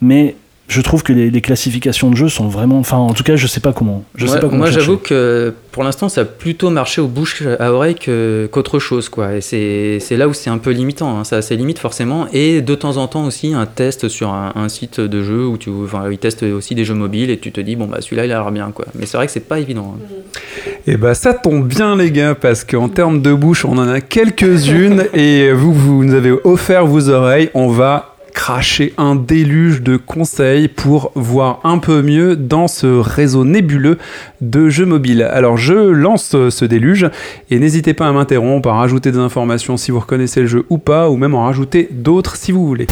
[0.00, 0.36] Mais
[0.68, 2.78] je trouve que les, les classifications de jeux sont vraiment.
[2.78, 4.02] Enfin, en tout cas, je sais pas comment.
[4.16, 7.42] Je sais pas comment moi, j'avoue que pour l'instant, ça a plutôt marché au bouche
[7.60, 9.34] à oreille que- qu'autre chose, quoi.
[9.34, 11.18] Et c'est c'est là où c'est un peu limitant.
[11.18, 11.24] hein.
[11.24, 12.26] Ça a ses limites forcément.
[12.32, 15.56] Et de temps en temps aussi, un test sur un, un site de jeu où
[15.56, 18.24] tu, enfin, ils testent aussi des jeux mobiles et tu te dis bon bah celui-là
[18.26, 18.86] il a l'air bien, quoi.
[18.98, 19.94] Mais c'est vrai que c'est pas évident.
[19.96, 20.72] hein.
[20.88, 24.00] Et bah ça tombe bien les gars parce qu'en termes de bouche on en a
[24.00, 27.50] quelques-unes et vous vous nous avez offert vos oreilles.
[27.54, 33.44] On va cracher un déluge de conseils pour voir un peu mieux dans ce réseau
[33.44, 33.96] nébuleux
[34.42, 35.22] de jeux mobiles.
[35.22, 37.10] Alors je lance ce déluge
[37.50, 40.76] et n'hésitez pas à m'interrompre, à rajouter des informations si vous reconnaissez le jeu ou
[40.76, 42.86] pas ou même en rajouter d'autres si vous voulez.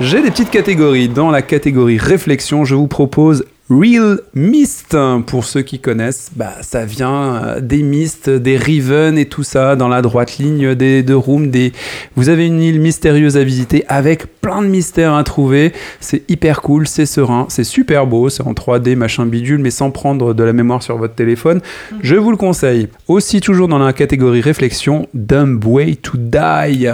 [0.00, 1.08] J'ai des petites catégories.
[1.08, 4.96] Dans la catégorie réflexion, je vous propose Real Mist.
[5.26, 9.76] Pour ceux qui connaissent, bah, ça vient euh, des Mist, des Riven et tout ça,
[9.76, 11.50] dans la droite ligne des deux rooms.
[11.50, 11.72] Des...
[12.16, 15.72] Vous avez une île mystérieuse à visiter avec plein de mystères à trouver.
[16.00, 19.90] C'est hyper cool, c'est serein, c'est super beau, c'est en 3D, machin bidule, mais sans
[19.90, 21.60] prendre de la mémoire sur votre téléphone.
[22.02, 22.88] Je vous le conseille.
[23.08, 26.88] Aussi, toujours dans la catégorie réflexion, Dumb Way to Die.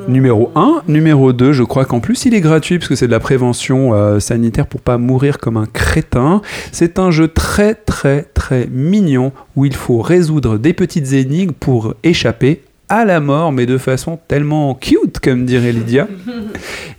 [0.00, 0.82] Euh, Numéro 1.
[0.88, 3.94] Numéro 2, je crois qu'en plus il est gratuit parce que c'est de la prévention
[3.94, 6.42] euh, sanitaire pour pas mourir comme un crétin.
[6.72, 11.94] C'est un jeu très très très mignon où il faut résoudre des petites énigmes pour
[12.02, 16.08] échapper à la mort, mais de façon tellement cute, comme dirait Lydia.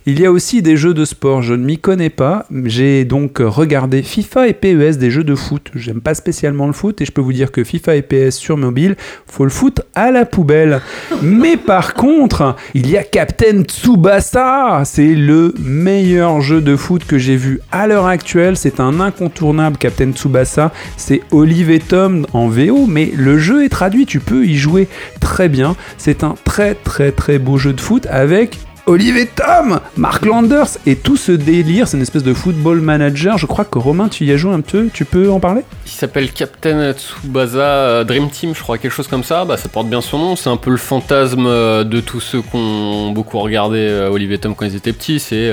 [0.06, 2.46] Il y a aussi des jeux de sport, je ne m'y connais pas.
[2.64, 5.70] J'ai donc regardé FIFA et PES, des jeux de foot.
[5.74, 8.56] J'aime pas spécialement le foot et je peux vous dire que FIFA et PES sur
[8.56, 10.80] mobile, faut le foutre à la poubelle.
[11.20, 14.82] Mais par contre, il y a Captain Tsubasa.
[14.86, 18.56] C'est le meilleur jeu de foot que j'ai vu à l'heure actuelle.
[18.56, 20.72] C'est un incontournable Captain Tsubasa.
[20.96, 24.06] C'est Olive Tom en VO, mais le jeu est traduit.
[24.06, 24.88] Tu peux y jouer
[25.20, 25.76] très bien.
[25.98, 30.76] C'est un très très très beau jeu de foot avec Olive et Tom, Mark Landers
[30.86, 33.38] et tout ce délire, c'est une espèce de football manager.
[33.38, 35.62] Je crois que Romain, tu y as joué un peu, tu peux en parler?
[35.86, 39.44] Il s'appelle Captain Tsubasa euh, Dream Team, je crois, quelque chose comme ça.
[39.44, 40.34] Bah, ça porte bien son nom.
[40.34, 44.38] C'est un peu le fantasme euh, de tous ceux qui ont beaucoup regardé euh, Olivier
[44.38, 45.20] Tom quand ils étaient petits.
[45.20, 45.52] C'est,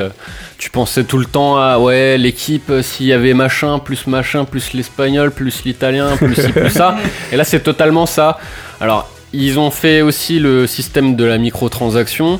[0.57, 4.73] tu pensais tout le temps à ouais l'équipe s'il y avait machin plus machin plus
[4.73, 6.97] l'espagnol plus l'italien plus ci plus ça.
[7.31, 8.39] Et là c'est totalement ça.
[8.81, 12.39] Alors ils ont fait aussi le système de la microtransaction.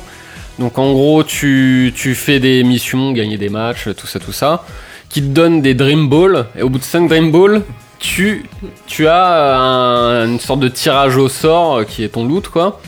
[0.58, 4.64] Donc en gros, tu, tu fais des missions, gagner des matchs, tout ça, tout ça,
[5.08, 6.46] qui te donnent des Dream Balls.
[6.58, 7.62] Et au bout de 5 Dream Balls,
[7.98, 8.44] tu,
[8.86, 12.80] tu as un- une sorte de tirage au sort qui est ton loot, quoi.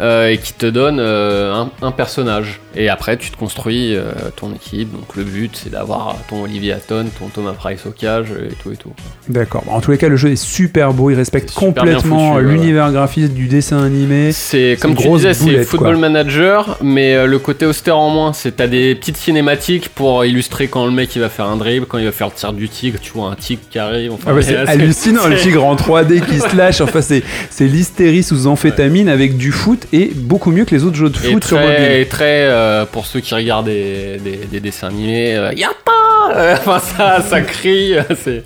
[0.00, 2.60] Euh, et qui te donne euh, un, un personnage.
[2.76, 4.90] Et après, tu te construis euh, ton équipe.
[4.90, 8.72] Donc le but, c'est d'avoir ton Olivier Hatton, ton Thomas Price au cage et tout
[8.72, 8.92] et tout.
[9.28, 9.62] D'accord.
[9.64, 11.10] Bon, En tous les cas, le jeu est super beau.
[11.10, 14.32] Il respecte complètement l'univers graphique du dessin animé.
[14.32, 16.00] C'est comme tu disais, c'est Football quoi.
[16.08, 18.32] Manager, mais le côté austère en moins.
[18.32, 21.86] C'est t'as des petites cinématiques pour illustrer quand le mec il va faire un dribble,
[21.86, 22.98] quand il va faire le tir du tigre.
[23.00, 24.12] Tu vois un tigre qui arrive.
[24.12, 26.80] Enfin, Ah bah, c'est hallucinant, le tigre en 3D qui se lâche.
[26.80, 30.96] Enfin, c'est c'est l'hystérie sous amphétamine avec du foot et beaucoup mieux que les autres
[30.96, 31.92] jeux de Et foot sur très, mobile.
[32.00, 35.92] et très euh, pour ceux qui regardent des, des, des dessins animés, euh, Yappa
[36.34, 37.94] Euh, Enfin, ça, ça crie.
[38.24, 38.44] C'est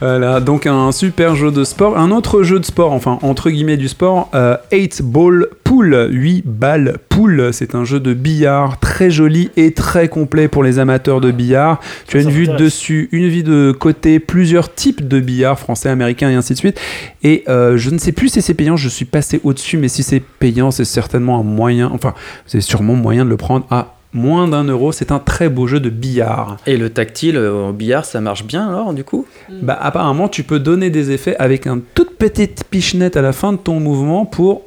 [0.00, 1.96] Voilà, donc un super jeu de sport.
[1.96, 6.42] Un autre jeu de sport, enfin entre guillemets du sport, euh, 8 Ball Pool, 8
[6.46, 7.48] balles pool.
[7.52, 11.80] C'est un jeu de billard très joli et très complet pour les amateurs de billard.
[12.06, 15.88] Tu as une vue de dessus, une vue de côté, plusieurs types de billard français,
[15.88, 16.80] américains et ainsi de suite.
[17.22, 20.02] Et euh, je ne sais plus si c'est payant, je suis passé au-dessus, mais si
[20.02, 22.14] c'est payant, c'est certainement un moyen, enfin,
[22.46, 24.90] c'est sûrement moyen de le prendre à moins d'un euro.
[24.90, 26.56] C'est un très beau jeu de billard.
[26.66, 29.26] Et le tactile euh, au billard, ça marche bien alors du coup?
[29.62, 33.52] Bah apparemment tu peux donner des effets avec un toute petite pichenette à la fin
[33.52, 34.62] de ton mouvement pour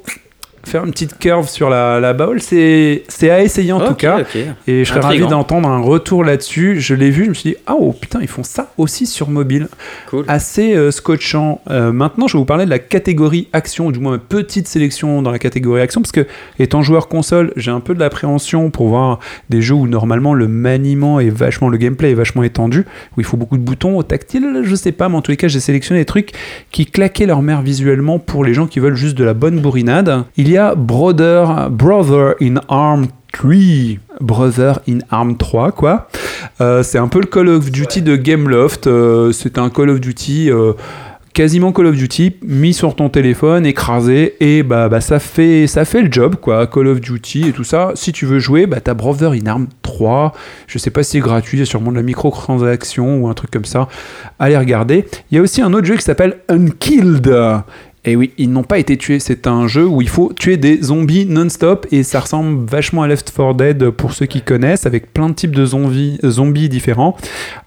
[0.64, 2.16] faire une petite curve sur la, la.
[2.38, 4.20] C'est à essayer en tout cas.
[4.66, 6.80] Et je serais ravi d'entendre un retour là-dessus.
[6.80, 9.30] Je l'ai vu, je me suis dit, ah oh putain, ils font ça aussi sur
[9.30, 9.68] mobile.
[10.08, 10.24] Cool.
[10.28, 11.60] Assez euh, scotchant.
[11.70, 14.68] Euh, maintenant, je vais vous parler de la catégorie action, ou du moins une petite
[14.68, 16.26] sélection dans la catégorie action, parce que
[16.58, 20.48] étant joueur console, j'ai un peu de l'appréhension pour voir des jeux où normalement le
[20.48, 22.86] maniement est vachement, le gameplay est vachement étendu,
[23.16, 25.36] où il faut beaucoup de boutons au tactile, je sais pas, mais en tous les
[25.36, 26.32] cas, j'ai sélectionné des trucs
[26.70, 30.24] qui claquaient leur mère visuellement pour les gens qui veulent juste de la bonne bourrinade.
[30.36, 36.08] Il y a Brother, Brother in Arm 3, Brother in Arm 3, quoi.
[36.60, 38.86] Euh, c'est un peu le Call of Duty de Gameloft.
[38.86, 40.50] euh, c'est un Call of Duty.
[40.50, 40.72] euh,
[41.32, 45.84] quasiment Call of Duty mis sur ton téléphone écrasé et bah, bah ça fait ça
[45.84, 48.80] fait le job quoi Call of Duty et tout ça si tu veux jouer bah
[48.80, 50.32] t'as Brother in Arm 3
[50.66, 53.34] je sais pas si c'est gratuit il y a sûrement de la microtransaction ou un
[53.34, 53.86] truc comme ça
[54.40, 57.32] allez regarder il y a aussi un autre jeu qui s'appelle Unkilled
[58.04, 59.20] et oui, ils n'ont pas été tués.
[59.20, 63.08] C'est un jeu où il faut tuer des zombies non-stop et ça ressemble vachement à
[63.08, 67.16] Left 4 Dead pour ceux qui connaissent, avec plein de types de zombies, zombies différents.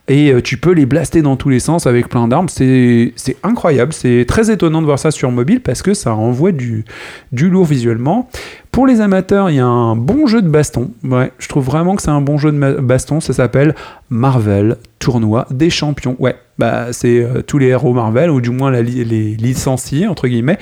[0.08, 2.50] Et euh, tu peux les blaster dans tous les sens avec plein d'armes.
[2.50, 3.14] C'est
[3.44, 3.94] incroyable.
[3.94, 6.84] C'est très étonnant de voir ça sur mobile parce que ça envoie du,
[7.32, 8.28] du lourd visuellement.
[8.72, 10.90] Pour les amateurs, il y a un bon jeu de baston.
[11.04, 13.22] Ouais, je trouve vraiment que c'est un bon jeu de baston.
[13.22, 13.76] Ça s'appelle
[14.10, 16.16] Marvel Tournoi des Champions.
[16.18, 20.08] Ouais, bah c'est euh, tous les héros Marvel ou du moins la li- les licenciés
[20.08, 20.58] entre guillemets.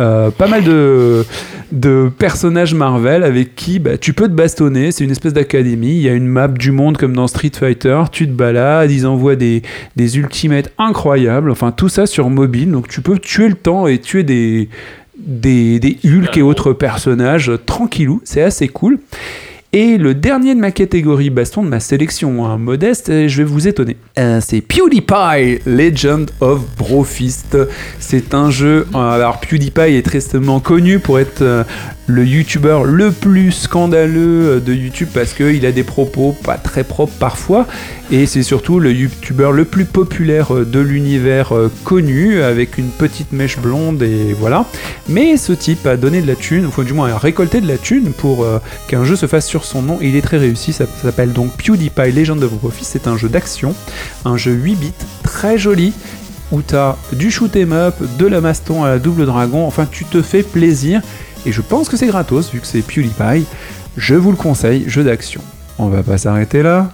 [0.00, 1.24] Euh, pas mal de,
[1.70, 4.90] de personnages Marvel avec qui bah, tu peux te bastonner.
[4.90, 5.94] C'est une espèce d'académie.
[5.96, 8.02] Il y a une map du monde comme dans Street Fighter.
[8.10, 9.62] Tu te balades, ils envoient des,
[9.94, 11.50] des ultimates incroyables.
[11.52, 12.72] Enfin, tout ça sur mobile.
[12.72, 14.68] Donc tu peux tuer le temps et tuer des,
[15.16, 18.20] des, des Hulk et autres personnages tranquillou.
[18.24, 18.98] C'est assez cool.
[19.76, 23.66] Et le dernier de ma catégorie baston, de ma sélection hein, modeste, je vais vous
[23.66, 23.96] étonner.
[24.20, 27.58] Euh, c'est PewDiePie, Legend of Brofist.
[27.98, 28.86] C'est un jeu.
[28.94, 31.64] euh, alors, PewDiePie est tristement connu pour être euh,
[32.06, 36.84] le youtubeur le plus scandaleux euh, de YouTube parce qu'il a des propos pas très
[36.84, 37.66] propres parfois.
[38.10, 42.88] Et c'est surtout le youtubeur le plus populaire euh, de l'univers euh, connu, avec une
[42.88, 44.66] petite mèche blonde et voilà.
[45.08, 47.78] Mais ce type a donné de la thune, enfin du moins a récolté de la
[47.78, 48.46] thune pour
[48.88, 50.72] qu'un jeu se fasse sur son nom il est très réussi.
[50.72, 52.84] Ça s'appelle donc PewDiePie Legend of Profit.
[52.84, 53.74] C'est un jeu d'action,
[54.24, 54.92] un jeu 8 bits,
[55.22, 55.92] très joli
[56.52, 59.66] où t'as du shoot 'em up, de la maston à la double dragon.
[59.66, 61.00] Enfin, tu te fais plaisir
[61.46, 63.46] et je pense que c'est gratos vu que c'est PewDiePie.
[63.96, 65.40] Je vous le conseille, jeu d'action.
[65.78, 66.92] On va pas s'arrêter là.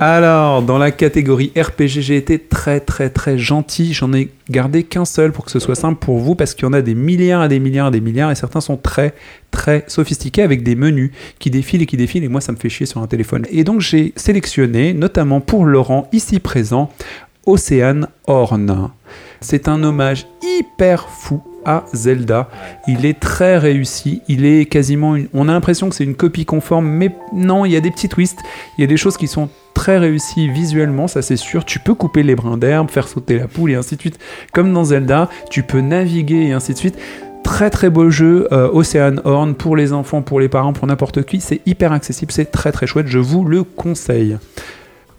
[0.00, 3.92] Alors, dans la catégorie RPG, j'ai été très très très gentil.
[3.92, 6.68] J'en ai gardé qu'un seul pour que ce soit simple pour vous parce qu'il y
[6.68, 9.14] en a des milliards et des milliards et des milliards et certains sont très
[9.50, 12.68] très sophistiqués avec des menus qui défilent et qui défilent et moi ça me fait
[12.68, 13.46] chier sur un téléphone.
[13.50, 16.92] Et donc j'ai sélectionné, notamment pour Laurent ici présent,
[17.46, 18.90] Océane Horn.
[19.40, 22.48] C'est un hommage hyper fou à Zelda.
[22.88, 24.22] Il est très réussi.
[24.28, 25.16] Il est quasiment.
[25.16, 27.90] une- On a l'impression que c'est une copie conforme, mais non, il y a des
[27.90, 28.38] petits twists.
[28.78, 31.64] Il y a des choses qui sont très réussies visuellement, ça c'est sûr.
[31.64, 34.18] Tu peux couper les brins d'herbe, faire sauter la poule et ainsi de suite.
[34.52, 36.96] Comme dans Zelda, tu peux naviguer et ainsi de suite.
[37.42, 41.24] Très très beau jeu, euh, Ocean Horn pour les enfants, pour les parents, pour n'importe
[41.24, 41.40] qui.
[41.40, 43.06] C'est hyper accessible, c'est très très chouette.
[43.08, 44.38] Je vous le conseille.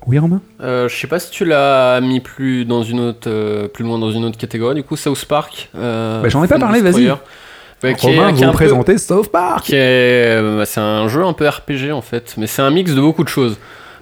[0.07, 3.67] Oui, Romain Euh, je sais pas si tu l'as mis plus dans une autre, euh,
[3.67, 4.75] plus loin dans une autre catégorie.
[4.75, 5.69] Du coup, South Park.
[5.75, 7.05] euh, Bah, j'en ai pas parlé, vas-y.
[7.05, 11.33] Est- Romain, vous est vous peu- présentez South Park euh, bah, c'est un jeu un
[11.33, 13.57] peu RPG en fait, mais c'est un mix de beaucoup de choses.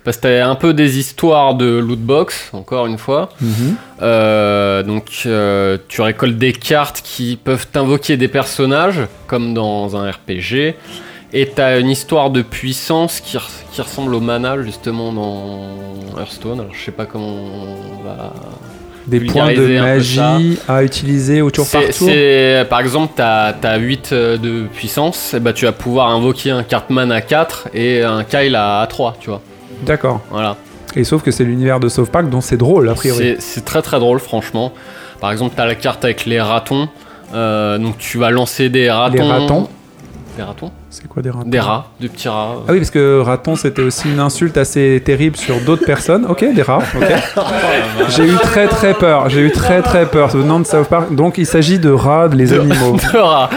[0.05, 3.29] Parce que t'as un peu des histoires de lootbox, encore une fois.
[3.41, 3.75] Mhm.
[4.85, 5.05] Donc
[5.87, 10.75] tu récoltes des cartes qui peuvent t'invoquer des personnages, comme dans un RPG.
[11.35, 16.59] Et t'as une histoire de puissance qui, res- qui ressemble au mana, justement, dans Hearthstone.
[16.59, 18.33] Alors, je sais pas comment on va...
[19.07, 22.07] Des points de magie à utiliser au tour par tour.
[22.69, 27.11] Par exemple, t'as as 8 de puissance, et bah, tu vas pouvoir invoquer un Cartman
[27.11, 29.41] à 4 et un Kyle à 3, tu vois.
[29.85, 30.21] D'accord.
[30.29, 30.55] Voilà.
[30.95, 33.17] Et sauf que c'est l'univers de South Park, donc c'est drôle a priori.
[33.17, 34.71] C'est- C'est très très drôle, franchement.
[35.19, 36.87] Par exemple, t'as la carte avec les ratons.
[37.33, 39.15] euh, donc tu vas lancer des ratons.
[39.15, 39.67] Les ratons
[40.35, 42.55] Des ratons C'est quoi des ratons Des rats, des petits rats.
[42.67, 46.25] Ah oui, parce que raton, c'était aussi une insulte assez terrible sur d'autres personnes.
[46.27, 46.79] Ok, des rats.
[46.95, 47.03] ok.
[48.09, 49.29] J'ai eu très très peur.
[49.29, 51.13] J'ai eu très très peur venant de South Park.
[51.13, 52.97] Donc il s'agit de rats, les De- animaux.
[53.13, 53.49] de rats.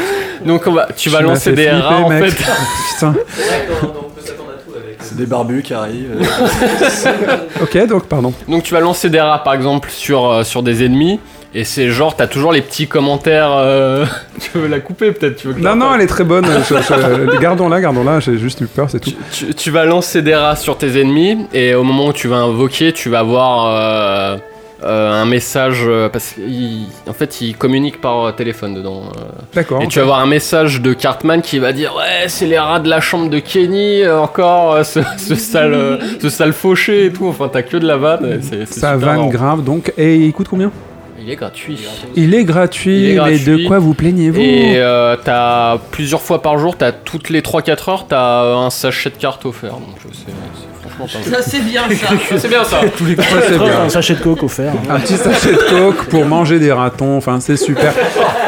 [0.44, 2.30] Donc on va, tu vas lancer des flipper, rats en mec.
[2.30, 2.44] fait.
[2.94, 3.14] Putain.
[5.00, 6.16] C'est des barbus qui arrivent.
[7.62, 8.34] Ok, donc pardon.
[8.48, 11.20] Donc tu vas lancer des rats par exemple sur, euh, sur des ennemis.
[11.54, 13.50] Et c'est genre, t'as toujours les petits commentaires.
[13.52, 14.04] euh,
[14.40, 16.24] tu veux la couper peut-être tu veux que je la Non, non, elle est très
[16.24, 16.44] bonne.
[16.68, 18.20] Je- Gardons-la, gardons-la.
[18.20, 19.12] J'ai juste eu peur, c'est tout.
[19.32, 22.36] tu, tu vas lancer des rats sur tes ennemis et au moment où tu vas
[22.36, 24.36] invoquer, tu vas avoir euh,
[24.84, 26.34] euh, un message euh, parce
[27.06, 29.04] qu'en fait, il communique par téléphone dedans.
[29.16, 29.20] euh.
[29.54, 29.80] D'accord.
[29.82, 32.80] Et tu vas avoir un message de Cartman qui va dire ouais c'est les rats
[32.80, 37.06] de la chambre de Kenny euh, encore euh, ce, ce sale euh, ce sale fauché
[37.06, 37.26] et tout.
[37.28, 38.40] Enfin t'as que de la vanne.
[38.42, 39.64] c'est- Ça vanne grave.
[39.64, 40.70] Donc, et il coûte combien?
[41.26, 41.76] Il est gratuit.
[42.14, 46.40] Il est gratuit, Il est mais de quoi vous plaignez-vous Et euh, t'as plusieurs fois
[46.40, 49.72] par jour, t'as toutes les 3-4 heures, t'as un sachet de cartes offert.
[49.72, 49.96] Donc
[51.08, 52.08] Ça, c'est bien, ça.
[52.38, 52.80] C'est bien ça.
[52.96, 53.80] Tous les Ça, c'est bien.
[53.84, 54.72] un sachet de coke offert.
[54.88, 57.92] Un petit sachet de coke pour manger des ratons, enfin c'est super.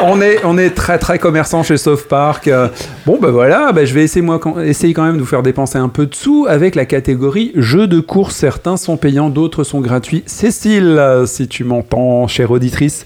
[0.03, 2.47] On est, on est très très commerçant chez South Park.
[2.47, 2.67] Euh,
[3.05, 5.43] Bon bah voilà, bah, je vais essayer, moi, quand- essayer quand même de vous faire
[5.43, 8.35] dépenser un peu de sous avec la catégorie jeux de course.
[8.35, 10.23] Certains sont payants, d'autres sont gratuits.
[10.25, 13.05] Cécile, si tu m'entends, chère auditrice,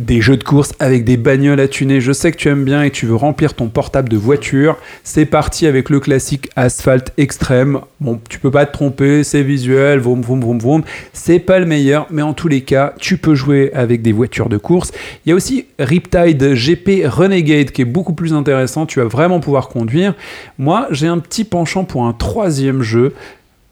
[0.00, 2.00] des jeux de course avec des bagnoles à tuner.
[2.00, 4.76] Je sais que tu aimes bien et tu veux remplir ton portable de voiture.
[5.04, 7.80] C'est parti avec le classique Asphalt Extreme.
[8.00, 10.82] Bon, tu peux pas te tromper, c'est visuel, vroom vroom vroom vroom.
[11.12, 14.48] C'est pas le meilleur, mais en tous les cas, tu peux jouer avec des voitures
[14.48, 14.90] de course.
[15.24, 18.86] Il y a aussi Riptide GP Renegade qui est beaucoup plus intéressant.
[18.86, 20.14] Tu vas vraiment pouvoir conduire.
[20.58, 23.12] Moi, j'ai un petit penchant pour un troisième jeu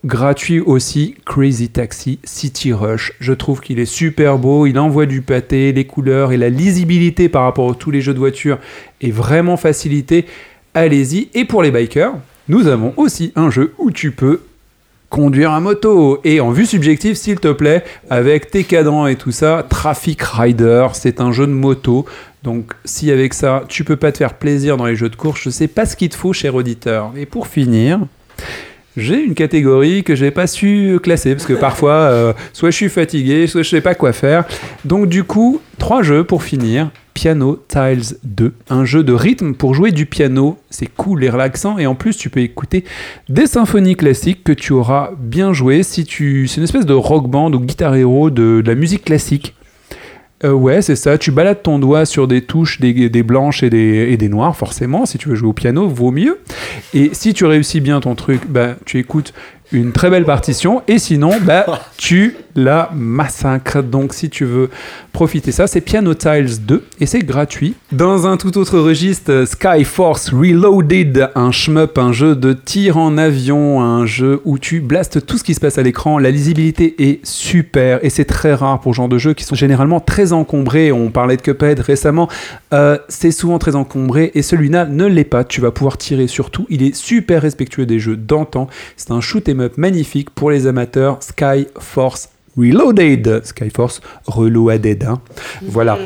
[0.04, 3.12] gratuit aussi, Crazy Taxi City Rush.
[3.20, 7.28] Je trouve qu'il est super beau, il envoie du pâté, les couleurs et la lisibilité
[7.28, 8.58] par rapport à tous les jeux de voiture
[9.00, 10.26] est vraiment facilité.
[10.74, 11.28] Allez-y.
[11.34, 12.14] Et pour les bikers,
[12.48, 14.40] nous avons aussi un jeu où tu peux
[15.10, 19.32] conduire à moto et en vue subjective s'il te plaît avec tes cadrans et tout
[19.32, 22.04] ça Traffic Rider c'est un jeu de moto
[22.42, 25.40] donc si avec ça tu peux pas te faire plaisir dans les jeux de course
[25.42, 28.00] je sais pas ce qu'il te faut cher auditeur et pour finir
[28.98, 32.88] j'ai une catégorie que j'ai pas su classer parce que parfois euh, soit je suis
[32.88, 34.44] fatigué soit je sais pas quoi faire
[34.84, 39.74] donc du coup trois jeux pour finir Piano Tiles 2, un jeu de rythme pour
[39.74, 40.56] jouer du piano.
[40.70, 42.84] C'est cool et relaxant et en plus tu peux écouter
[43.28, 46.46] des symphonies classiques que tu auras bien joué si tu.
[46.46, 49.56] C'est une espèce de rock band ou guitar hero de, de la musique classique.
[50.44, 51.18] Euh, ouais, c'est ça.
[51.18, 54.56] Tu balades ton doigt sur des touches, des, des blanches et des, et des noires,
[54.56, 55.04] forcément.
[55.04, 56.38] Si tu veux jouer au piano, vaut mieux.
[56.94, 59.32] Et si tu réussis bien ton truc, bah, tu écoutes
[59.72, 60.82] une très belle partition.
[60.86, 61.66] Et sinon, bah,
[61.96, 63.82] tu la massacres.
[63.82, 64.70] Donc, si tu veux
[65.12, 67.74] profiter ça, c'est Piano Tiles 2 et c'est gratuit.
[67.92, 73.80] Dans un tout autre registre, Skyforce Reloaded, un shmup, un jeu de tir en avion,
[73.80, 76.18] un jeu où tu blastes tout ce qui se passe à l'écran.
[76.18, 79.54] La lisibilité est super et c'est très rare pour ce genre de jeux qui sont
[79.54, 80.92] généralement très encombrés.
[80.92, 82.28] On parlait de Cuphead récemment,
[82.74, 85.42] Euh, c'est souvent très encombré et celui-là ne l'est pas.
[85.44, 86.66] Tu vas pouvoir tirer sur tout.
[86.68, 88.68] Il est super respectueux des jeux d'antan.
[88.96, 91.18] C'est un shoot 'em up magnifique pour les amateurs.
[91.22, 92.28] Skyforce
[92.58, 95.20] Reloaded, Skyforce Reloaded, hein.
[95.62, 95.98] voilà.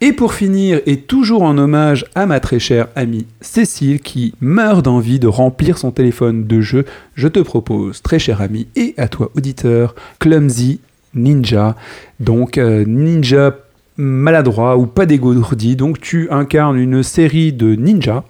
[0.00, 4.84] Et pour finir, et toujours en hommage à ma très chère amie Cécile qui meurt
[4.84, 9.08] d'envie de remplir son téléphone de jeux, je te propose, très cher ami, et à
[9.08, 10.80] toi auditeur, Clumsy
[11.14, 11.76] Ninja.
[12.20, 13.54] Donc euh, Ninja
[13.98, 18.22] maladroit ou pas dégourdi, donc tu incarnes une série de ninjas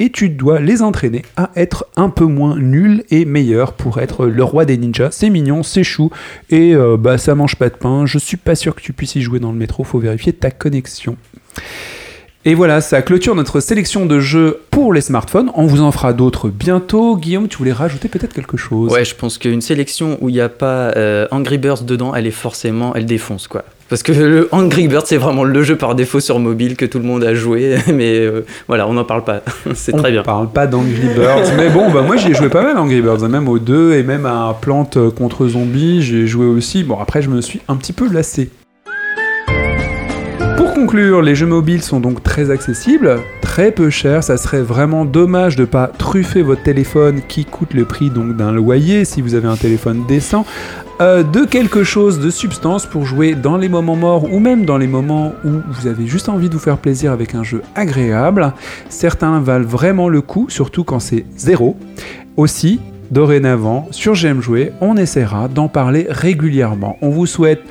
[0.00, 4.26] et tu dois les entraîner à être un peu moins nuls et meilleurs pour être
[4.26, 5.10] le roi des ninjas.
[5.12, 6.10] C'est mignon, c'est chou
[6.50, 8.04] et euh, bah ça mange pas de pain.
[8.04, 10.50] Je suis pas sûr que tu puisses y jouer dans le métro, faut vérifier ta
[10.50, 11.16] connexion.
[12.44, 15.52] Et voilà, ça clôture notre sélection de jeux pour les smartphones.
[15.54, 17.16] On vous en fera d'autres bientôt.
[17.16, 18.90] Guillaume, tu voulais rajouter peut-être quelque chose?
[18.90, 22.26] Ouais, je pense qu'une sélection où il n'y a pas euh, Angry Birds dedans, elle
[22.26, 23.64] est forcément, elle défonce quoi.
[23.92, 26.98] Parce que le Angry Birds, c'est vraiment le jeu par défaut sur mobile que tout
[26.98, 27.76] le monde a joué.
[27.92, 29.42] Mais euh, voilà, on n'en parle pas.
[29.74, 30.22] c'est très bien.
[30.22, 31.52] On parle pas d'Angry Birds.
[31.58, 34.02] mais bon, bah, moi j'y ai joué pas mal Angry Birds, même aux deux et
[34.02, 36.84] même à Plante contre Zombies, j'ai joué aussi.
[36.84, 38.48] Bon, après, je me suis un petit peu lassé.
[40.56, 44.24] Pour conclure, les jeux mobiles sont donc très accessibles, très peu chers.
[44.24, 48.52] Ça serait vraiment dommage de pas truffer votre téléphone qui coûte le prix donc d'un
[48.52, 50.46] loyer si vous avez un téléphone décent.
[51.00, 54.78] Euh, de quelque chose de substance pour jouer dans les moments morts ou même dans
[54.78, 58.52] les moments où vous avez juste envie de vous faire plaisir avec un jeu agréable.
[58.88, 61.76] Certains valent vraiment le coup, surtout quand c'est zéro.
[62.36, 62.80] Aussi,
[63.10, 66.96] dorénavant, sur J'aime jouer, on essaiera d'en parler régulièrement.
[67.02, 67.62] On vous souhaite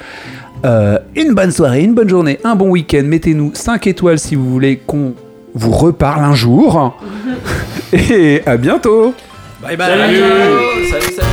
[0.66, 3.04] euh, une bonne soirée, une bonne journée, un bon week-end.
[3.04, 5.14] Mettez-nous 5 étoiles si vous voulez qu'on
[5.54, 7.00] vous reparle un jour.
[7.94, 9.14] Et à bientôt.
[9.62, 9.88] Bye bye.
[9.88, 10.18] Salut,
[10.90, 11.16] salut.
[11.16, 11.31] salut.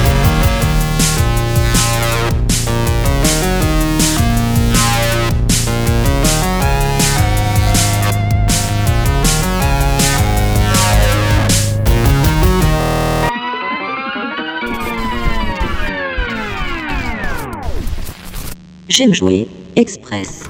[18.98, 19.46] J'aime jouer
[19.76, 20.42] Express.